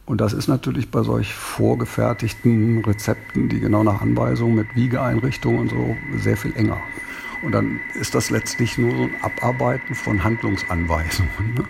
Und 0.05 0.21
das 0.21 0.33
ist 0.33 0.47
natürlich 0.47 0.89
bei 0.89 1.03
solch 1.03 1.33
vorgefertigten 1.33 2.83
Rezepten, 2.83 3.47
die 3.47 3.59
genau 3.59 3.83
nach 3.83 4.01
Anweisungen 4.01 4.55
mit 4.55 4.67
Wiegeeinrichtungen 4.75 5.59
und 5.59 5.69
so, 5.69 5.95
sehr 6.17 6.35
viel 6.35 6.55
enger. 6.55 6.77
Und 7.41 7.53
dann 7.53 7.79
ist 7.93 8.15
das 8.15 8.29
letztlich 8.29 8.77
nur 8.77 8.91
so 8.91 9.03
ein 9.03 9.15
Abarbeiten 9.21 9.95
von 9.95 10.23
Handlungsanweisungen. 10.23 11.53
Ne? 11.55 11.63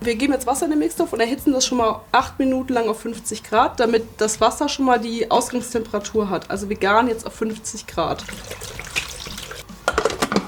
Wir 0.00 0.16
geben 0.16 0.32
jetzt 0.32 0.46
Wasser 0.46 0.64
in 0.64 0.72
den 0.72 0.80
Mixtopf 0.80 1.12
und 1.12 1.20
erhitzen 1.20 1.52
das 1.52 1.64
schon 1.66 1.78
mal 1.78 2.02
acht 2.12 2.38
Minuten 2.38 2.72
lang 2.72 2.88
auf 2.88 3.00
50 3.00 3.44
Grad, 3.44 3.78
damit 3.78 4.04
das 4.18 4.40
Wasser 4.40 4.68
schon 4.68 4.86
mal 4.86 4.98
die 4.98 5.30
Ausgangstemperatur 5.30 6.30
hat. 6.30 6.50
Also 6.50 6.68
wir 6.68 6.76
garen 6.76 7.08
jetzt 7.08 7.26
auf 7.26 7.34
50 7.34 7.86
Grad. 7.86 8.24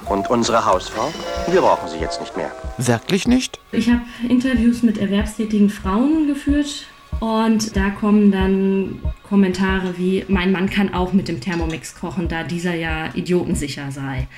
Und 0.07 0.31
unsere 0.31 0.65
Hausfrau? 0.65 1.13
Wir 1.49 1.61
brauchen 1.61 1.89
sie 1.89 1.99
jetzt 1.99 2.21
nicht 2.21 2.37
mehr. 2.37 2.53
Wirklich 2.79 3.27
nicht? 3.27 3.59
Ich 3.73 3.89
habe 3.89 4.03
Interviews 4.29 4.83
mit 4.83 4.99
erwerbstätigen 4.99 5.71
Frauen 5.71 6.27
geführt 6.27 6.87
und 7.21 7.77
da 7.77 7.91
kommen 7.91 8.31
dann 8.31 9.01
Kommentare 9.23 9.99
wie, 9.99 10.25
mein 10.29 10.53
Mann 10.53 10.71
kann 10.71 10.95
auch 10.95 11.13
mit 11.13 11.29
dem 11.29 11.41
Thermomix 11.41 11.95
kochen, 11.95 12.29
da 12.29 12.45
dieser 12.45 12.75
ja 12.75 13.15
idiotensicher 13.15 13.91
sei. 13.91 14.29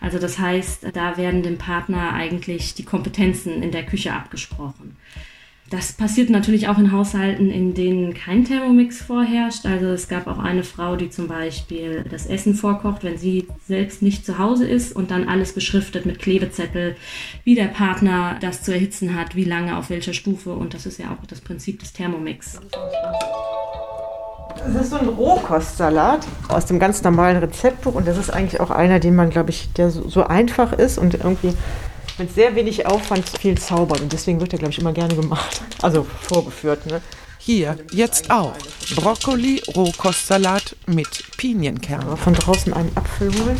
Also 0.00 0.18
das 0.18 0.38
heißt, 0.38 0.88
da 0.94 1.16
werden 1.16 1.42
dem 1.42 1.58
Partner 1.58 2.14
eigentlich 2.14 2.74
die 2.74 2.84
Kompetenzen 2.84 3.62
in 3.62 3.72
der 3.72 3.84
Küche 3.84 4.12
abgesprochen. 4.12 4.96
Das 5.70 5.92
passiert 5.92 6.30
natürlich 6.30 6.68
auch 6.68 6.78
in 6.78 6.92
Haushalten, 6.92 7.50
in 7.50 7.74
denen 7.74 8.14
kein 8.14 8.44
Thermomix 8.44 9.02
vorherrscht. 9.02 9.66
Also 9.66 9.88
es 9.88 10.08
gab 10.08 10.26
auch 10.26 10.38
eine 10.38 10.64
Frau, 10.64 10.96
die 10.96 11.10
zum 11.10 11.28
Beispiel 11.28 12.06
das 12.10 12.24
Essen 12.24 12.54
vorkocht, 12.54 13.04
wenn 13.04 13.18
sie 13.18 13.46
selbst 13.66 14.00
nicht 14.00 14.24
zu 14.24 14.38
Hause 14.38 14.66
ist 14.66 14.96
und 14.96 15.10
dann 15.10 15.28
alles 15.28 15.52
beschriftet 15.52 16.06
mit 16.06 16.20
Klebezettel, 16.20 16.96
wie 17.44 17.54
der 17.54 17.66
Partner 17.66 18.36
das 18.40 18.62
zu 18.62 18.72
erhitzen 18.72 19.14
hat, 19.14 19.36
wie 19.36 19.44
lange, 19.44 19.76
auf 19.76 19.90
welcher 19.90 20.14
Stufe. 20.14 20.54
Und 20.54 20.72
das 20.72 20.86
ist 20.86 20.98
ja 20.98 21.10
auch 21.10 21.26
das 21.26 21.42
Prinzip 21.42 21.80
des 21.80 21.92
Thermomix. 21.92 22.58
Das 24.56 24.82
ist 24.82 24.90
so 24.90 24.96
ein 24.96 25.08
Rohkostsalat 25.08 26.26
aus 26.48 26.66
dem 26.66 26.78
ganz 26.78 27.02
normalen 27.02 27.36
Rezeptbuch 27.36 27.94
und 27.94 28.08
das 28.08 28.16
ist 28.18 28.30
eigentlich 28.30 28.60
auch 28.60 28.70
einer, 28.70 29.00
den 29.00 29.14
man, 29.14 29.30
glaube 29.30 29.50
ich, 29.50 29.72
der 29.74 29.90
so, 29.90 30.24
einfach 30.24 30.72
ist 30.72 30.98
und 30.98 31.14
irgendwie 31.14 31.52
mit 32.18 32.34
sehr 32.34 32.54
wenig 32.54 32.86
Aufwand 32.86 33.28
viel 33.28 33.58
zaubert. 33.58 34.00
Und 34.00 34.12
deswegen 34.12 34.40
wird 34.40 34.52
er, 34.52 34.58
glaube 34.58 34.72
ich, 34.72 34.78
immer 34.78 34.92
gerne 34.92 35.14
gemacht. 35.14 35.60
Also 35.82 36.06
vorgeführt. 36.22 36.86
Ne? 36.86 37.00
Hier, 37.38 37.78
jetzt 37.92 38.30
auch. 38.30 38.54
Brokkoli, 38.96 39.62
Rohkostsalat 39.74 40.76
mit 40.86 41.24
Pinienkernen. 41.36 42.16
Von 42.16 42.34
draußen 42.34 42.72
einen 42.72 42.90
Apfel 42.96 43.32
holen. 43.32 43.58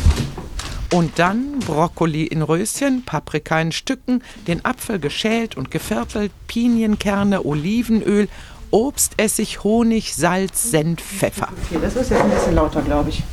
Und 0.91 1.19
dann 1.19 1.59
Brokkoli 1.59 2.25
in 2.25 2.41
Röschen, 2.41 3.05
Paprika 3.05 3.61
in 3.61 3.71
Stücken, 3.71 4.23
den 4.47 4.65
Apfel 4.65 4.99
geschält 4.99 5.55
und 5.55 5.69
geviertelt, 5.69 6.31
Pinienkerne, 6.47 7.45
Olivenöl, 7.45 8.27
Obstessig, 8.71 9.63
Honig, 9.63 10.15
Salz, 10.15 10.71
Senf, 10.71 11.01
Pfeffer. 11.01 11.49
Okay, 11.67 11.79
das 11.81 11.95
ist 11.95 12.09
jetzt 12.09 12.21
ein 12.21 12.29
bisschen 12.31 12.55
lauter, 12.55 12.81
glaube 12.81 13.09
ich. 13.09 13.23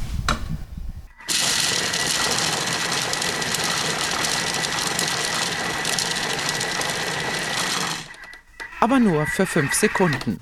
aber 8.81 8.99
nur 8.99 9.27
für 9.27 9.47
fünf 9.47 9.75
Sekunden. 9.75 10.39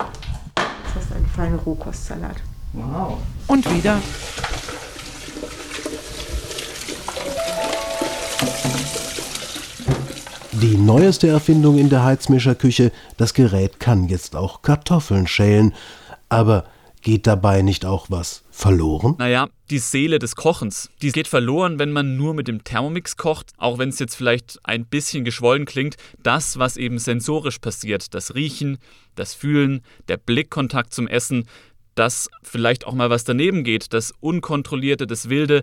Das 0.55 1.05
ist 1.05 1.13
ein 1.13 1.27
feiner 1.35 1.57
Rohkostsalat. 1.57 2.37
Wow. 2.73 3.19
Und 3.47 3.73
wieder. 3.75 4.01
Die 10.53 10.77
neueste 10.77 11.29
Erfindung 11.29 11.79
in 11.79 11.91
der 11.91 12.05
Heizmischerküche, 12.05 12.93
das 13.17 13.35
Gerät 13.35 13.81
kann 13.81 14.09
jetzt 14.09 14.37
auch 14.37 14.63
Kartoffeln 14.63 15.27
schälen. 15.27 15.75
Aber 16.29 16.65
geht 17.03 17.27
dabei 17.27 17.63
nicht 17.63 17.85
auch 17.85 18.07
was 18.09 18.44
verloren? 18.55 19.17
Naja, 19.19 19.49
die 19.69 19.79
Seele 19.79 20.21
des 20.21 20.37
Kochens, 20.37 20.89
die 21.03 21.11
geht 21.11 21.27
verloren, 21.27 21.81
wenn 21.81 21.91
man 21.91 22.17
nur 22.17 22.35
mit 22.35 22.47
dem 22.47 22.63
Thermomix 22.63 23.17
kocht, 23.17 23.51
auch 23.59 23.79
wenn 23.79 23.89
es 23.89 23.99
jetzt 23.99 24.15
vielleicht 24.15 24.61
ein 24.63 24.87
bisschen 24.87 25.25
geschwollen 25.25 25.65
klingt. 25.65 25.97
Das, 26.23 26.57
was 26.59 26.77
eben 26.77 26.99
sensorisch 26.99 27.59
passiert, 27.59 28.15
das 28.15 28.37
Riechen, 28.37 28.79
das 29.17 29.35
Fühlen, 29.35 29.83
der 30.07 30.19
Blickkontakt 30.19 30.95
zum 30.95 31.09
Essen, 31.09 31.49
dass 31.97 32.29
vielleicht 32.43 32.87
auch 32.87 32.95
mal 32.95 33.11
was 33.11 33.25
daneben 33.25 33.65
geht, 33.65 33.93
das 33.93 34.13
Unkontrollierte, 34.21 35.07
das 35.07 35.29
Wilde, 35.29 35.63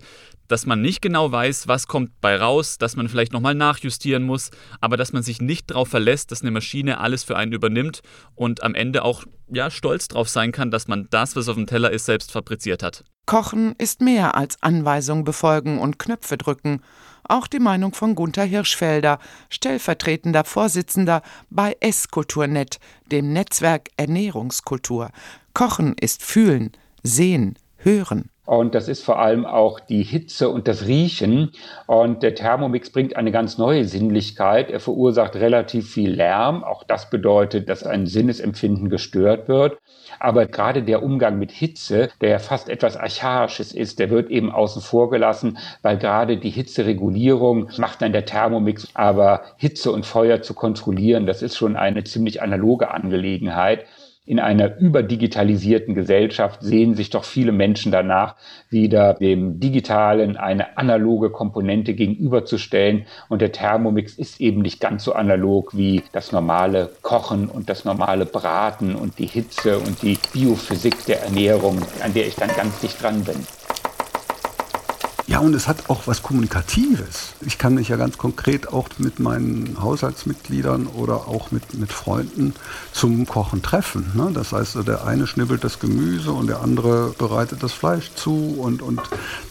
dass 0.52 0.66
man 0.66 0.82
nicht 0.82 1.02
genau 1.02 1.32
weiß, 1.32 1.68
was 1.68 1.88
kommt 1.88 2.20
bei 2.20 2.36
raus, 2.36 2.78
dass 2.78 2.96
man 2.96 3.08
vielleicht 3.08 3.32
nochmal 3.32 3.56
nachjustieren 3.56 4.24
muss, 4.24 4.52
aber 4.82 4.98
dass 4.98 5.14
man 5.14 5.24
sich 5.24 5.42
nicht 5.42 5.72
darauf 5.72 5.88
verlässt, 5.88 6.32
dass 6.32 6.42
eine 6.42 6.52
Maschine 6.52 7.00
alles 7.00 7.24
für 7.24 7.38
einen 7.38 7.54
übernimmt 7.54 8.02
und 8.36 8.62
am 8.62 8.76
Ende 8.76 9.04
auch 9.04 9.24
ja, 9.48 9.72
stolz 9.72 10.08
drauf 10.08 10.30
sein 10.30 10.52
kann, 10.52 10.70
dass 10.70 10.88
man 10.88 11.08
das, 11.10 11.36
was 11.36 11.48
auf 11.48 11.56
dem 11.56 11.68
Teller 11.68 11.92
ist, 11.92 12.06
selbst 12.06 12.32
fabriziert 12.32 12.84
hat. 12.84 13.04
Kochen 13.26 13.76
ist 13.78 14.02
mehr 14.02 14.36
als 14.36 14.62
Anweisung 14.62 15.24
befolgen 15.24 15.80
und 15.80 16.00
Knöpfe 16.00 16.38
drücken. 16.38 16.82
Auch 17.24 17.48
die 17.48 17.60
Meinung 17.60 17.94
von 17.94 18.16
Gunther 18.16 18.44
Hirschfelder, 18.44 19.20
stellvertretender 19.50 20.44
Vorsitzender 20.44 21.22
bei 21.50 21.78
Esskulturnet, 21.80 22.80
dem 23.12 23.32
Netzwerk 23.32 23.90
Ernährungskultur. 23.96 25.12
Kochen 25.54 25.96
ist 26.00 26.24
fühlen, 26.24 26.72
sehen, 27.04 27.58
hören. 27.78 28.30
Und 28.52 28.76
das 28.76 28.90
ist 28.90 29.06
vor 29.06 29.18
allem 29.18 29.46
auch 29.46 29.80
die 29.80 30.04
Hitze 30.04 30.50
und 30.50 30.68
das 30.68 30.86
Riechen. 30.86 31.54
Und 31.88 32.22
der 32.22 32.36
Thermomix 32.36 32.90
bringt 32.90 33.16
eine 33.16 33.32
ganz 33.32 33.58
neue 33.58 33.86
Sinnlichkeit. 33.86 34.70
Er 34.70 34.82
verursacht 34.82 35.38
relativ 35.38 35.90
viel 35.90 36.12
Lärm. 36.12 36.62
Auch 36.66 36.84
das 36.84 37.10
bedeutet, 37.10 37.70
dass 37.70 37.86
ein 37.86 38.08
Sinnesempfinden 38.08 38.90
gestört 38.90 39.48
wird. 39.48 39.78
Aber 40.20 40.48
gerade 40.48 40.84
der 40.84 41.02
Umgang 41.02 41.40
mit 41.40 41.54
Hitze, 41.54 42.10
der 42.20 42.30
ja 42.30 42.40
fast 42.40 42.68
etwas 42.68 42.98
Archaisches 42.98 43.72
ist, 43.72 44.00
der 44.00 44.10
wird 44.10 44.30
eben 44.30 44.52
außen 44.52 44.82
vor 44.82 45.10
gelassen, 45.10 45.58
weil 45.82 45.98
gerade 45.98 46.36
die 46.36 46.50
Hitzeregulierung 46.50 47.70
macht 47.78 48.02
dann 48.02 48.12
der 48.12 48.26
Thermomix. 48.26 48.90
Aber 48.96 49.44
Hitze 49.56 49.94
und 49.94 50.06
Feuer 50.06 50.42
zu 50.42 50.54
kontrollieren, 50.56 51.26
das 51.26 51.42
ist 51.42 51.56
schon 51.56 51.78
eine 51.78 52.04
ziemlich 52.04 52.42
analoge 52.42 52.92
Angelegenheit 52.92 53.86
in 54.32 54.40
einer 54.40 54.78
überdigitalisierten 54.78 55.94
Gesellschaft 55.94 56.64
sehen 56.64 56.96
sich 56.96 57.10
doch 57.10 57.26
viele 57.26 57.52
Menschen 57.52 57.92
danach, 57.92 58.38
wieder 58.70 59.16
dem 59.16 59.60
Digitalen 59.60 60.38
eine 60.38 60.78
analoge 60.78 61.32
Komponente 61.32 61.94
gegenüberzustellen. 61.94 63.08
Und 63.28 63.42
der 63.42 63.52
Thermomix 63.52 64.14
ist 64.14 64.40
eben 64.40 64.62
nicht 64.62 64.80
ganz 64.80 65.04
so 65.04 65.12
analog 65.12 65.76
wie 65.76 66.04
das 66.14 66.32
normale 66.32 66.92
Kochen 67.02 67.50
und 67.50 67.70
das 67.70 67.84
normale 67.84 68.26
Braten 68.26 68.96
und 68.96 69.20
die 69.20 69.28
Hitze 69.28 69.80
und 69.80 70.02
die 70.02 70.18
Biophysik 70.32 71.06
der 71.08 71.24
Ernährung, 71.24 71.82
an 72.02 72.14
der 72.14 72.26
ich 72.26 72.36
dann 72.36 72.52
ganz 72.56 72.80
dicht 72.80 73.04
dran 73.04 73.26
bin. 73.26 73.36
Ja, 75.32 75.40
und 75.40 75.54
es 75.54 75.70
hat 75.70 75.90
auch 75.90 76.08
was 76.08 76.24
Kommunikatives. 76.24 77.36
Ich 77.40 77.58
kann 77.58 77.76
mich 77.76 77.88
ja 77.88 77.96
ganz 77.96 78.18
konkret 78.18 78.68
auch 78.68 78.90
mit 78.98 79.22
meinen 79.22 79.82
Haushaltsmitgliedern 79.82 80.88
oder 80.88 81.30
auch 81.30 81.52
mit, 81.52 81.74
mit 81.74 81.94
Freunden 81.94 82.54
zum 82.92 83.26
Kochen 83.26 83.62
treffen. 83.62 84.12
Ne? 84.14 84.32
Das 84.34 84.52
heißt, 84.52 84.86
der 84.86 85.06
eine 85.06 85.28
schnibbelt 85.28 85.64
das 85.64 85.80
Gemüse 85.80 86.34
und 86.34 86.48
der 86.48 86.60
andere 86.60 87.16
bereitet 87.18 87.64
das 87.64 87.72
Fleisch 87.72 88.12
zu. 88.14 88.58
Und, 88.60 88.82
und 88.82 89.00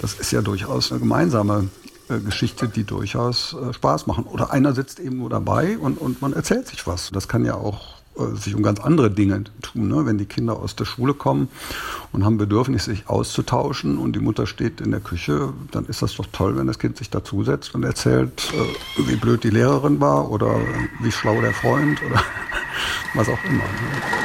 das 0.03 0.13
ist 0.13 0.33
ja 0.33 0.43
durchaus 0.43 0.91
eine 0.91 1.01
gemeinsame 1.01 1.69
äh, 2.11 2.19
Geschichte, 2.19 2.69
die 2.69 2.85
durchaus 2.85 3.55
äh, 3.55 3.73
Spaß 3.73 4.07
machen. 4.07 4.25
Oder 4.25 4.51
einer 4.51 4.75
sitzt 4.75 5.01
eben 5.01 5.17
nur 5.17 5.31
dabei 5.31 5.79
und, 5.79 5.97
und 5.97 6.21
man 6.21 6.35
erzählt 6.35 6.69
sich 6.69 6.87
was. 6.87 7.11
Das 7.11 7.27
kann 7.27 7.47
ja 7.47 7.55
auch 7.55 8.00
sich 8.35 8.55
um 8.55 8.63
ganz 8.63 8.81
andere 8.81 9.11
Dinge 9.11 9.45
tun. 9.63 9.89
Ne? 9.89 10.07
Wenn 10.07 10.19
die 10.19 10.27
Kinder 10.27 10.57
aus 10.57 10.77
der 10.77 10.85
Schule 10.85 11.15
kommen 11.15 11.49
und 12.13 12.25
haben 12.25 12.39
Bedürfnis, 12.39 12.85
sich 12.85 13.09
auszutauschen 13.09 13.99
und 13.99 14.15
die 14.15 14.21
Mutter 14.21 14.47
steht 14.47 14.81
in 14.81 14.91
der 14.91 15.01
Küche, 15.01 15.53
dann 15.71 15.87
ist 15.87 16.03
das 16.03 16.17
doch 16.17 16.27
toll, 16.33 16.57
wenn 16.57 16.67
das 16.67 16.79
Kind 16.79 16.97
sich 16.97 17.11
dazusetzt 17.11 17.75
und 17.75 17.85
erzählt, 17.85 18.53
äh, 18.53 19.09
wie 19.09 19.17
blöd 19.17 19.45
die 19.45 19.51
Lehrerin 19.51 20.01
war 20.01 20.31
oder 20.31 20.57
wie 21.01 21.13
schlau 21.13 21.41
der 21.41 21.53
Freund 21.53 22.03
oder 22.03 22.23
was 23.15 23.29
auch 23.29 23.45
immer. 23.45 23.65
Ne? 23.65 24.21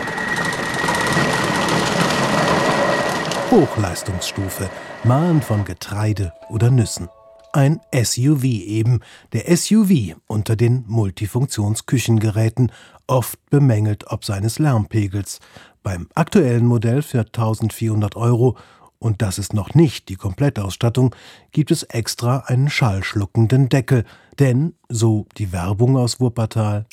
Hochleistungsstufe, 3.52 4.69
Mahlen 5.04 5.41
von 5.41 5.63
Getreide 5.63 6.34
oder 6.50 6.71
Nüssen. 6.71 7.08
Ein 7.56 7.80
SUV 7.94 8.44
eben, 8.44 9.00
der 9.32 9.56
SUV 9.56 10.18
unter 10.28 10.58
den 10.58 10.84
Multifunktionsküchengeräten, 10.89 12.70
oft 13.08 13.39
bemängelt 13.50 14.12
ob 14.12 14.26
seines 14.26 14.60
Lärmpegels. 14.60 15.39
Beim 15.82 16.10
aktuellen 16.15 16.65
Modell 16.65 17.02
für 17.02 17.22
1400 17.22 18.18
Euro, 18.18 18.58
und 19.00 19.22
das 19.22 19.39
ist 19.39 19.54
noch 19.54 19.74
nicht 19.74 20.10
die 20.10 20.18
Komplettausstattung, 20.18 21.15
gibt 21.54 21.72
es 21.72 21.84
extra 21.84 22.39
einen 22.39 22.70
schallschluckenden 22.70 23.70
Deckel, 23.70 24.04
denn, 24.38 24.74
so 24.89 25.26
die 25.38 25.54
Werbung 25.54 25.96
aus 25.96 26.20
Wuppertal. 26.20 26.86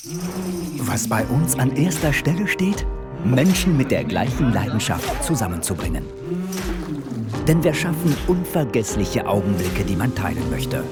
Was 0.79 1.09
bei 1.09 1.25
uns 1.27 1.59
an 1.59 1.75
erster 1.75 2.12
Stelle 2.12 2.46
steht? 2.46 2.87
Menschen 3.25 3.77
mit 3.77 3.90
der 3.90 4.05
gleichen 4.05 4.53
Leidenschaft 4.53 5.25
zusammenzubringen. 5.25 6.05
Denn 7.46 7.64
wir 7.64 7.74
schaffen 7.74 8.16
unvergessliche 8.28 9.26
Augenblicke, 9.26 9.84
die 9.84 9.96
man 9.96 10.14
teilen 10.14 10.48
möchte. 10.50 10.84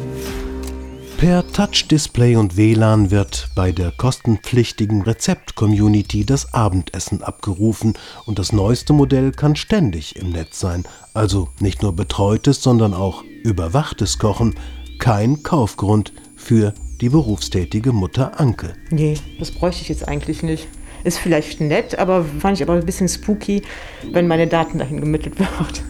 Per 1.21 1.47
Touch-Display 1.53 2.37
und 2.37 2.57
WLAN 2.57 3.11
wird 3.11 3.51
bei 3.55 3.73
der 3.73 3.91
kostenpflichtigen 3.91 5.03
Rezept-Community 5.03 6.25
das 6.25 6.55
Abendessen 6.55 7.23
abgerufen 7.23 7.93
und 8.25 8.39
das 8.39 8.55
neueste 8.55 8.95
Modell 8.95 9.31
kann 9.31 9.55
ständig 9.55 10.17
im 10.17 10.31
Netz 10.31 10.61
sein. 10.61 10.85
Also 11.13 11.51
nicht 11.61 11.83
nur 11.83 11.95
betreutes, 11.95 12.63
sondern 12.63 12.95
auch 12.95 13.23
überwachtes 13.45 14.19
Kochen. 14.19 14.55
Kein 14.99 15.43
Kaufgrund 15.43 16.15
für 16.37 16.73
die 17.03 17.11
berufstätige 17.11 17.93
Mutter 17.93 18.41
Anke. 18.41 18.73
Nee, 18.91 19.19
das 19.39 19.51
bräuchte 19.51 19.83
ich 19.83 19.91
jetzt 19.91 20.09
eigentlich 20.09 20.43
nicht. 20.43 20.69
Ist 21.05 21.19
vielleicht 21.19 21.61
nett, 21.61 21.99
aber 21.99 22.25
fand 22.25 22.57
ich 22.57 22.63
aber 22.63 22.73
ein 22.73 22.87
bisschen 22.87 23.09
spooky, 23.09 23.63
wenn 24.11 24.27
meine 24.27 24.47
Daten 24.47 24.79
dahin 24.79 25.01
gemittelt 25.01 25.39
wird. 25.39 25.83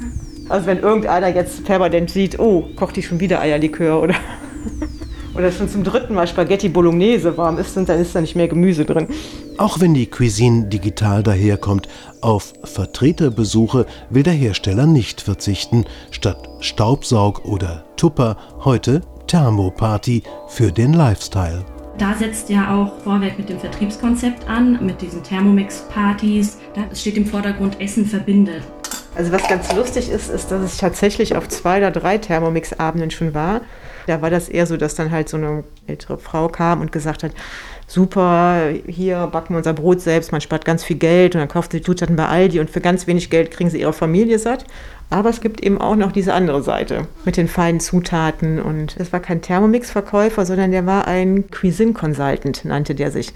Also 0.51 0.67
wenn 0.67 0.81
irgendeiner 0.81 1.29
jetzt 1.29 1.65
permanent 1.65 2.11
sieht, 2.11 2.41
oh, 2.41 2.65
kocht 2.75 2.97
die 2.97 3.05
schon 3.05 3.21
wieder 3.21 3.41
Eierlikör 3.41 4.03
oder, 4.03 4.17
oder 5.37 5.53
schon 5.53 5.69
zum 5.69 5.85
dritten 5.85 6.13
Mal 6.13 6.27
Spaghetti 6.27 6.69
Bolognese 6.69 7.37
warm 7.37 7.57
ist 7.59 7.77
und 7.77 7.89
dann 7.89 8.01
ist 8.01 8.17
da 8.17 8.21
nicht 8.21 8.35
mehr 8.35 8.49
Gemüse 8.49 8.85
drin. 8.85 9.07
Auch 9.59 9.79
wenn 9.79 9.95
die 9.95 10.07
Cuisine 10.07 10.65
digital 10.67 11.23
daherkommt, 11.23 11.87
auf 12.21 12.53
Vertreterbesuche 12.65 13.87
will 14.11 14.25
der 14.25 14.33
Hersteller 14.33 14.87
nicht 14.87 15.21
verzichten. 15.21 15.85
Statt 16.11 16.49
Staubsaug 16.59 17.45
oder 17.45 17.85
Tupper 17.97 18.37
heute 18.65 19.03
Thermoparty 19.29 20.25
für 20.49 20.73
den 20.73 20.95
Lifestyle. 20.95 21.65
Da 21.97 22.15
setzt 22.15 22.51
ja 22.51 22.75
auch 22.75 22.99
Vorwerk 23.05 23.39
mit 23.39 23.49
dem 23.51 23.61
Vertriebskonzept 23.61 24.49
an, 24.49 24.85
mit 24.85 25.01
diesen 25.01 25.23
Thermomix-Partys. 25.23 26.59
Da 26.75 26.93
steht 26.93 27.17
im 27.17 27.27
Vordergrund 27.27 27.81
Essen 27.81 28.05
verbindet. 28.05 28.65
Also 29.15 29.33
was 29.33 29.47
ganz 29.49 29.73
lustig 29.75 30.09
ist, 30.11 30.31
ist, 30.31 30.51
dass 30.51 30.73
ich 30.73 30.79
tatsächlich 30.79 31.37
auf 31.37 31.49
zwei 31.49 31.79
oder 31.79 31.91
drei 31.91 32.19
Thermomix-Abenden 32.19 33.11
schon 33.11 33.35
war. 33.35 33.61
Da 34.07 34.23
war 34.23 34.31
das 34.31 34.49
eher 34.49 34.67
so, 34.67 34.77
dass 34.77 34.95
dann 34.95 35.11
halt 35.11 35.29
so 35.29 35.37
eine 35.37 35.65
ältere 35.87 36.19
Frau 36.19 36.49
kam 36.49 36.81
und 36.81 36.93
gesagt 36.93 37.23
hat, 37.23 37.33
super, 37.87 38.71
hier 38.87 39.27
backen 39.27 39.55
wir 39.55 39.59
unser 39.59 39.73
Brot 39.73 40.01
selbst, 40.01 40.33
man 40.33 40.41
spart 40.41 40.65
ganz 40.65 40.85
viel 40.85 40.97
Geld 40.97 41.35
und 41.35 41.41
dann 41.41 41.49
kauft 41.49 41.73
sie 41.73 41.83
Zutaten 41.83 42.17
bei 42.17 42.27
Aldi 42.27 42.61
und 42.61 42.71
für 42.71 42.81
ganz 42.81 43.07
wenig 43.07 43.31
Geld 43.31 43.51
kriegen 43.51 43.69
sie 43.69 43.81
ihre 43.81 43.93
Familie 43.93 44.39
satt. 44.39 44.65
Aber 45.11 45.29
es 45.29 45.41
gibt 45.41 45.61
eben 45.61 45.81
auch 45.81 45.97
noch 45.97 46.13
diese 46.13 46.33
andere 46.33 46.63
Seite 46.63 47.09
mit 47.25 47.37
den 47.37 47.49
feinen 47.49 47.81
Zutaten 47.81 48.61
und 48.63 48.97
es 48.97 49.13
war 49.13 49.19
kein 49.19 49.43
Thermomix-Verkäufer, 49.43 50.47
sondern 50.47 50.71
der 50.71 50.87
war 50.87 51.09
ein 51.09 51.51
Cuisine 51.51 51.93
Consultant, 51.93 52.65
nannte 52.65 52.95
der 52.95 53.11
sich. 53.11 53.33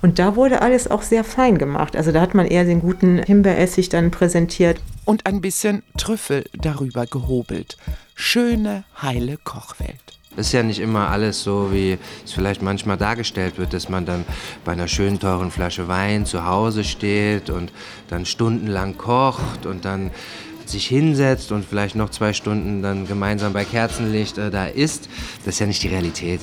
Und 0.00 0.18
da 0.18 0.36
wurde 0.36 0.62
alles 0.62 0.90
auch 0.90 1.02
sehr 1.02 1.24
fein 1.24 1.58
gemacht. 1.58 1.96
Also 1.96 2.12
da 2.12 2.20
hat 2.20 2.34
man 2.34 2.46
eher 2.46 2.64
den 2.64 2.80
guten 2.80 3.18
Himbeeressig 3.18 3.88
dann 3.88 4.10
präsentiert. 4.10 4.80
Und 5.04 5.26
ein 5.26 5.40
bisschen 5.40 5.82
Trüffel 5.96 6.44
darüber 6.52 7.06
gehobelt. 7.06 7.76
Schöne, 8.14 8.84
heile 9.02 9.38
Kochwelt. 9.38 10.18
Es 10.36 10.48
ist 10.48 10.52
ja 10.52 10.62
nicht 10.62 10.78
immer 10.78 11.08
alles 11.08 11.42
so, 11.42 11.72
wie 11.72 11.98
es 12.24 12.32
vielleicht 12.32 12.62
manchmal 12.62 12.96
dargestellt 12.96 13.58
wird, 13.58 13.72
dass 13.72 13.88
man 13.88 14.06
dann 14.06 14.24
bei 14.64 14.70
einer 14.72 14.86
schönen 14.86 15.18
teuren 15.18 15.50
Flasche 15.50 15.88
Wein 15.88 16.26
zu 16.26 16.46
Hause 16.46 16.84
steht 16.84 17.50
und 17.50 17.72
dann 18.08 18.24
stundenlang 18.24 18.96
kocht 18.96 19.66
und 19.66 19.84
dann 19.84 20.12
sich 20.64 20.86
hinsetzt 20.86 21.50
und 21.50 21.64
vielleicht 21.64 21.96
noch 21.96 22.10
zwei 22.10 22.32
Stunden 22.32 22.82
dann 22.82 23.08
gemeinsam 23.08 23.52
bei 23.52 23.64
Kerzenlicht 23.64 24.38
äh, 24.38 24.50
da 24.50 24.66
isst. 24.66 25.08
Das 25.44 25.54
ist 25.54 25.58
ja 25.58 25.66
nicht 25.66 25.82
die 25.82 25.88
Realität. 25.88 26.42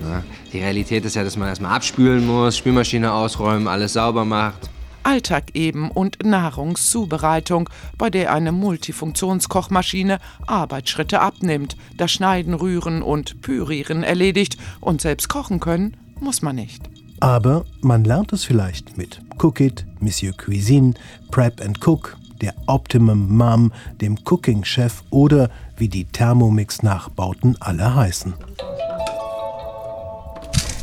Ne? 0.00 0.22
Die 0.52 0.58
Realität 0.58 1.04
ist 1.04 1.16
ja, 1.16 1.24
dass 1.24 1.36
man 1.36 1.48
erstmal 1.48 1.74
abspülen 1.74 2.26
muss, 2.26 2.58
Spülmaschine 2.58 3.12
ausräumen, 3.12 3.68
alles 3.68 3.94
sauber 3.94 4.24
macht. 4.24 4.70
Alltag 5.02 5.54
eben 5.54 5.90
und 5.90 6.24
Nahrungszubereitung, 6.24 7.68
bei 7.98 8.10
der 8.10 8.32
eine 8.32 8.52
Multifunktionskochmaschine 8.52 10.18
Arbeitsschritte 10.46 11.20
abnimmt, 11.20 11.76
das 11.96 12.12
Schneiden, 12.12 12.54
Rühren 12.54 13.02
und 13.02 13.40
Pürieren 13.40 14.02
erledigt 14.02 14.58
und 14.80 15.00
selbst 15.00 15.28
kochen 15.28 15.58
können 15.58 15.96
muss 16.20 16.42
man 16.42 16.56
nicht. 16.56 16.88
Aber 17.20 17.64
man 17.80 18.04
lernt 18.04 18.32
es 18.32 18.44
vielleicht 18.44 18.96
mit 18.96 19.20
Cookit, 19.38 19.86
Monsieur 20.00 20.34
Cuisine, 20.36 20.94
Prep 21.30 21.60
and 21.60 21.84
Cook, 21.86 22.16
der 22.40 22.54
Optimum 22.66 23.36
Mom, 23.36 23.72
dem 24.00 24.18
Cooking 24.24 24.64
Chef 24.64 25.02
oder 25.10 25.50
wie 25.76 25.88
die 25.88 26.04
Thermomix-Nachbauten 26.04 27.56
alle 27.60 27.94
heißen. 27.94 28.34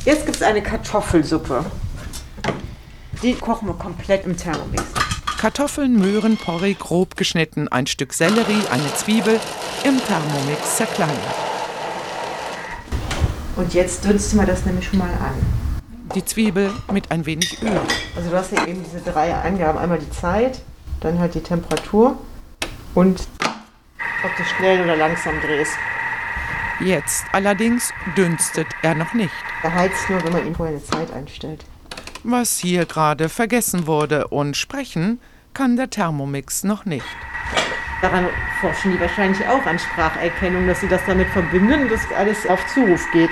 Jetzt 0.06 0.26
gibt 0.26 0.38
es 0.38 0.42
eine 0.42 0.64
Kartoffelsuppe. 0.64 1.66
Die 3.22 3.34
kochen 3.34 3.68
wir 3.68 3.74
komplett 3.74 4.26
im 4.26 4.38
Thermomix. 4.38 4.84
Kartoffeln, 5.38 6.00
Möhren, 6.00 6.38
Porree 6.38 6.74
grob 6.74 7.18
geschnitten, 7.18 7.68
ein 7.68 7.86
Stück 7.86 8.14
Sellerie, 8.14 8.64
eine 8.72 8.94
Zwiebel 8.96 9.40
im 9.84 10.00
Thermomix 10.00 10.78
zerkleinert. 10.78 11.18
Und 13.58 13.74
jetzt 13.74 14.06
dünsten 14.06 14.40
wir 14.40 14.46
das 14.46 14.66
nämlich 14.66 14.88
schon 14.88 15.00
mal 15.00 15.12
an. 15.12 15.36
Die 16.16 16.24
Zwiebel 16.24 16.72
mit 16.92 17.12
ein 17.12 17.26
wenig 17.26 17.62
Öl. 17.62 17.80
Also 18.16 18.30
du 18.30 18.36
hast 18.38 18.54
ja 18.54 18.66
eben 18.66 18.84
diese 18.84 19.02
drei 19.02 19.34
Angaben. 19.34 19.78
Einmal 19.78 20.00
die 20.00 20.10
Zeit, 20.10 20.62
dann 21.02 21.20
halt 21.20 21.36
die 21.36 21.44
Temperatur 21.44 22.18
und 22.96 23.28
ob 24.24 24.36
du 24.38 24.44
schnell 24.58 24.82
oder 24.82 24.96
langsam 24.96 25.36
drehst. 25.42 25.74
Jetzt 26.80 27.26
allerdings 27.34 27.94
dünstet 28.16 28.68
er 28.82 28.96
noch 28.96 29.14
nicht. 29.14 29.34
Er 29.64 29.74
heizt 29.74 30.10
nur, 30.10 30.24
wenn 30.24 30.34
man 30.34 30.48
ihm 30.48 30.56
vorher 30.56 30.76
eine 30.76 30.84
Zeit 30.84 31.12
einstellt. 31.12 31.66
Was 32.24 32.58
hier 32.58 32.86
gerade 32.86 33.28
vergessen 33.30 33.86
wurde 33.88 34.28
und 34.28 34.56
sprechen 34.56 35.20
kann 35.54 35.76
der 35.76 35.90
Thermomix 35.90 36.64
noch 36.64 36.86
nicht. 36.86 37.06
Daran 38.02 38.28
forschen 38.62 38.94
die 38.94 39.00
wahrscheinlich 39.00 39.46
auch 39.48 39.66
an 39.66 39.78
Spracherkennung, 39.78 40.68
dass 40.68 40.80
sie 40.80 40.88
das 40.88 41.02
damit 41.06 41.28
verbinden, 41.30 41.90
dass 41.90 42.02
alles 42.18 42.48
auf 42.48 42.66
Zuruf 42.74 43.06
geht. 43.12 43.32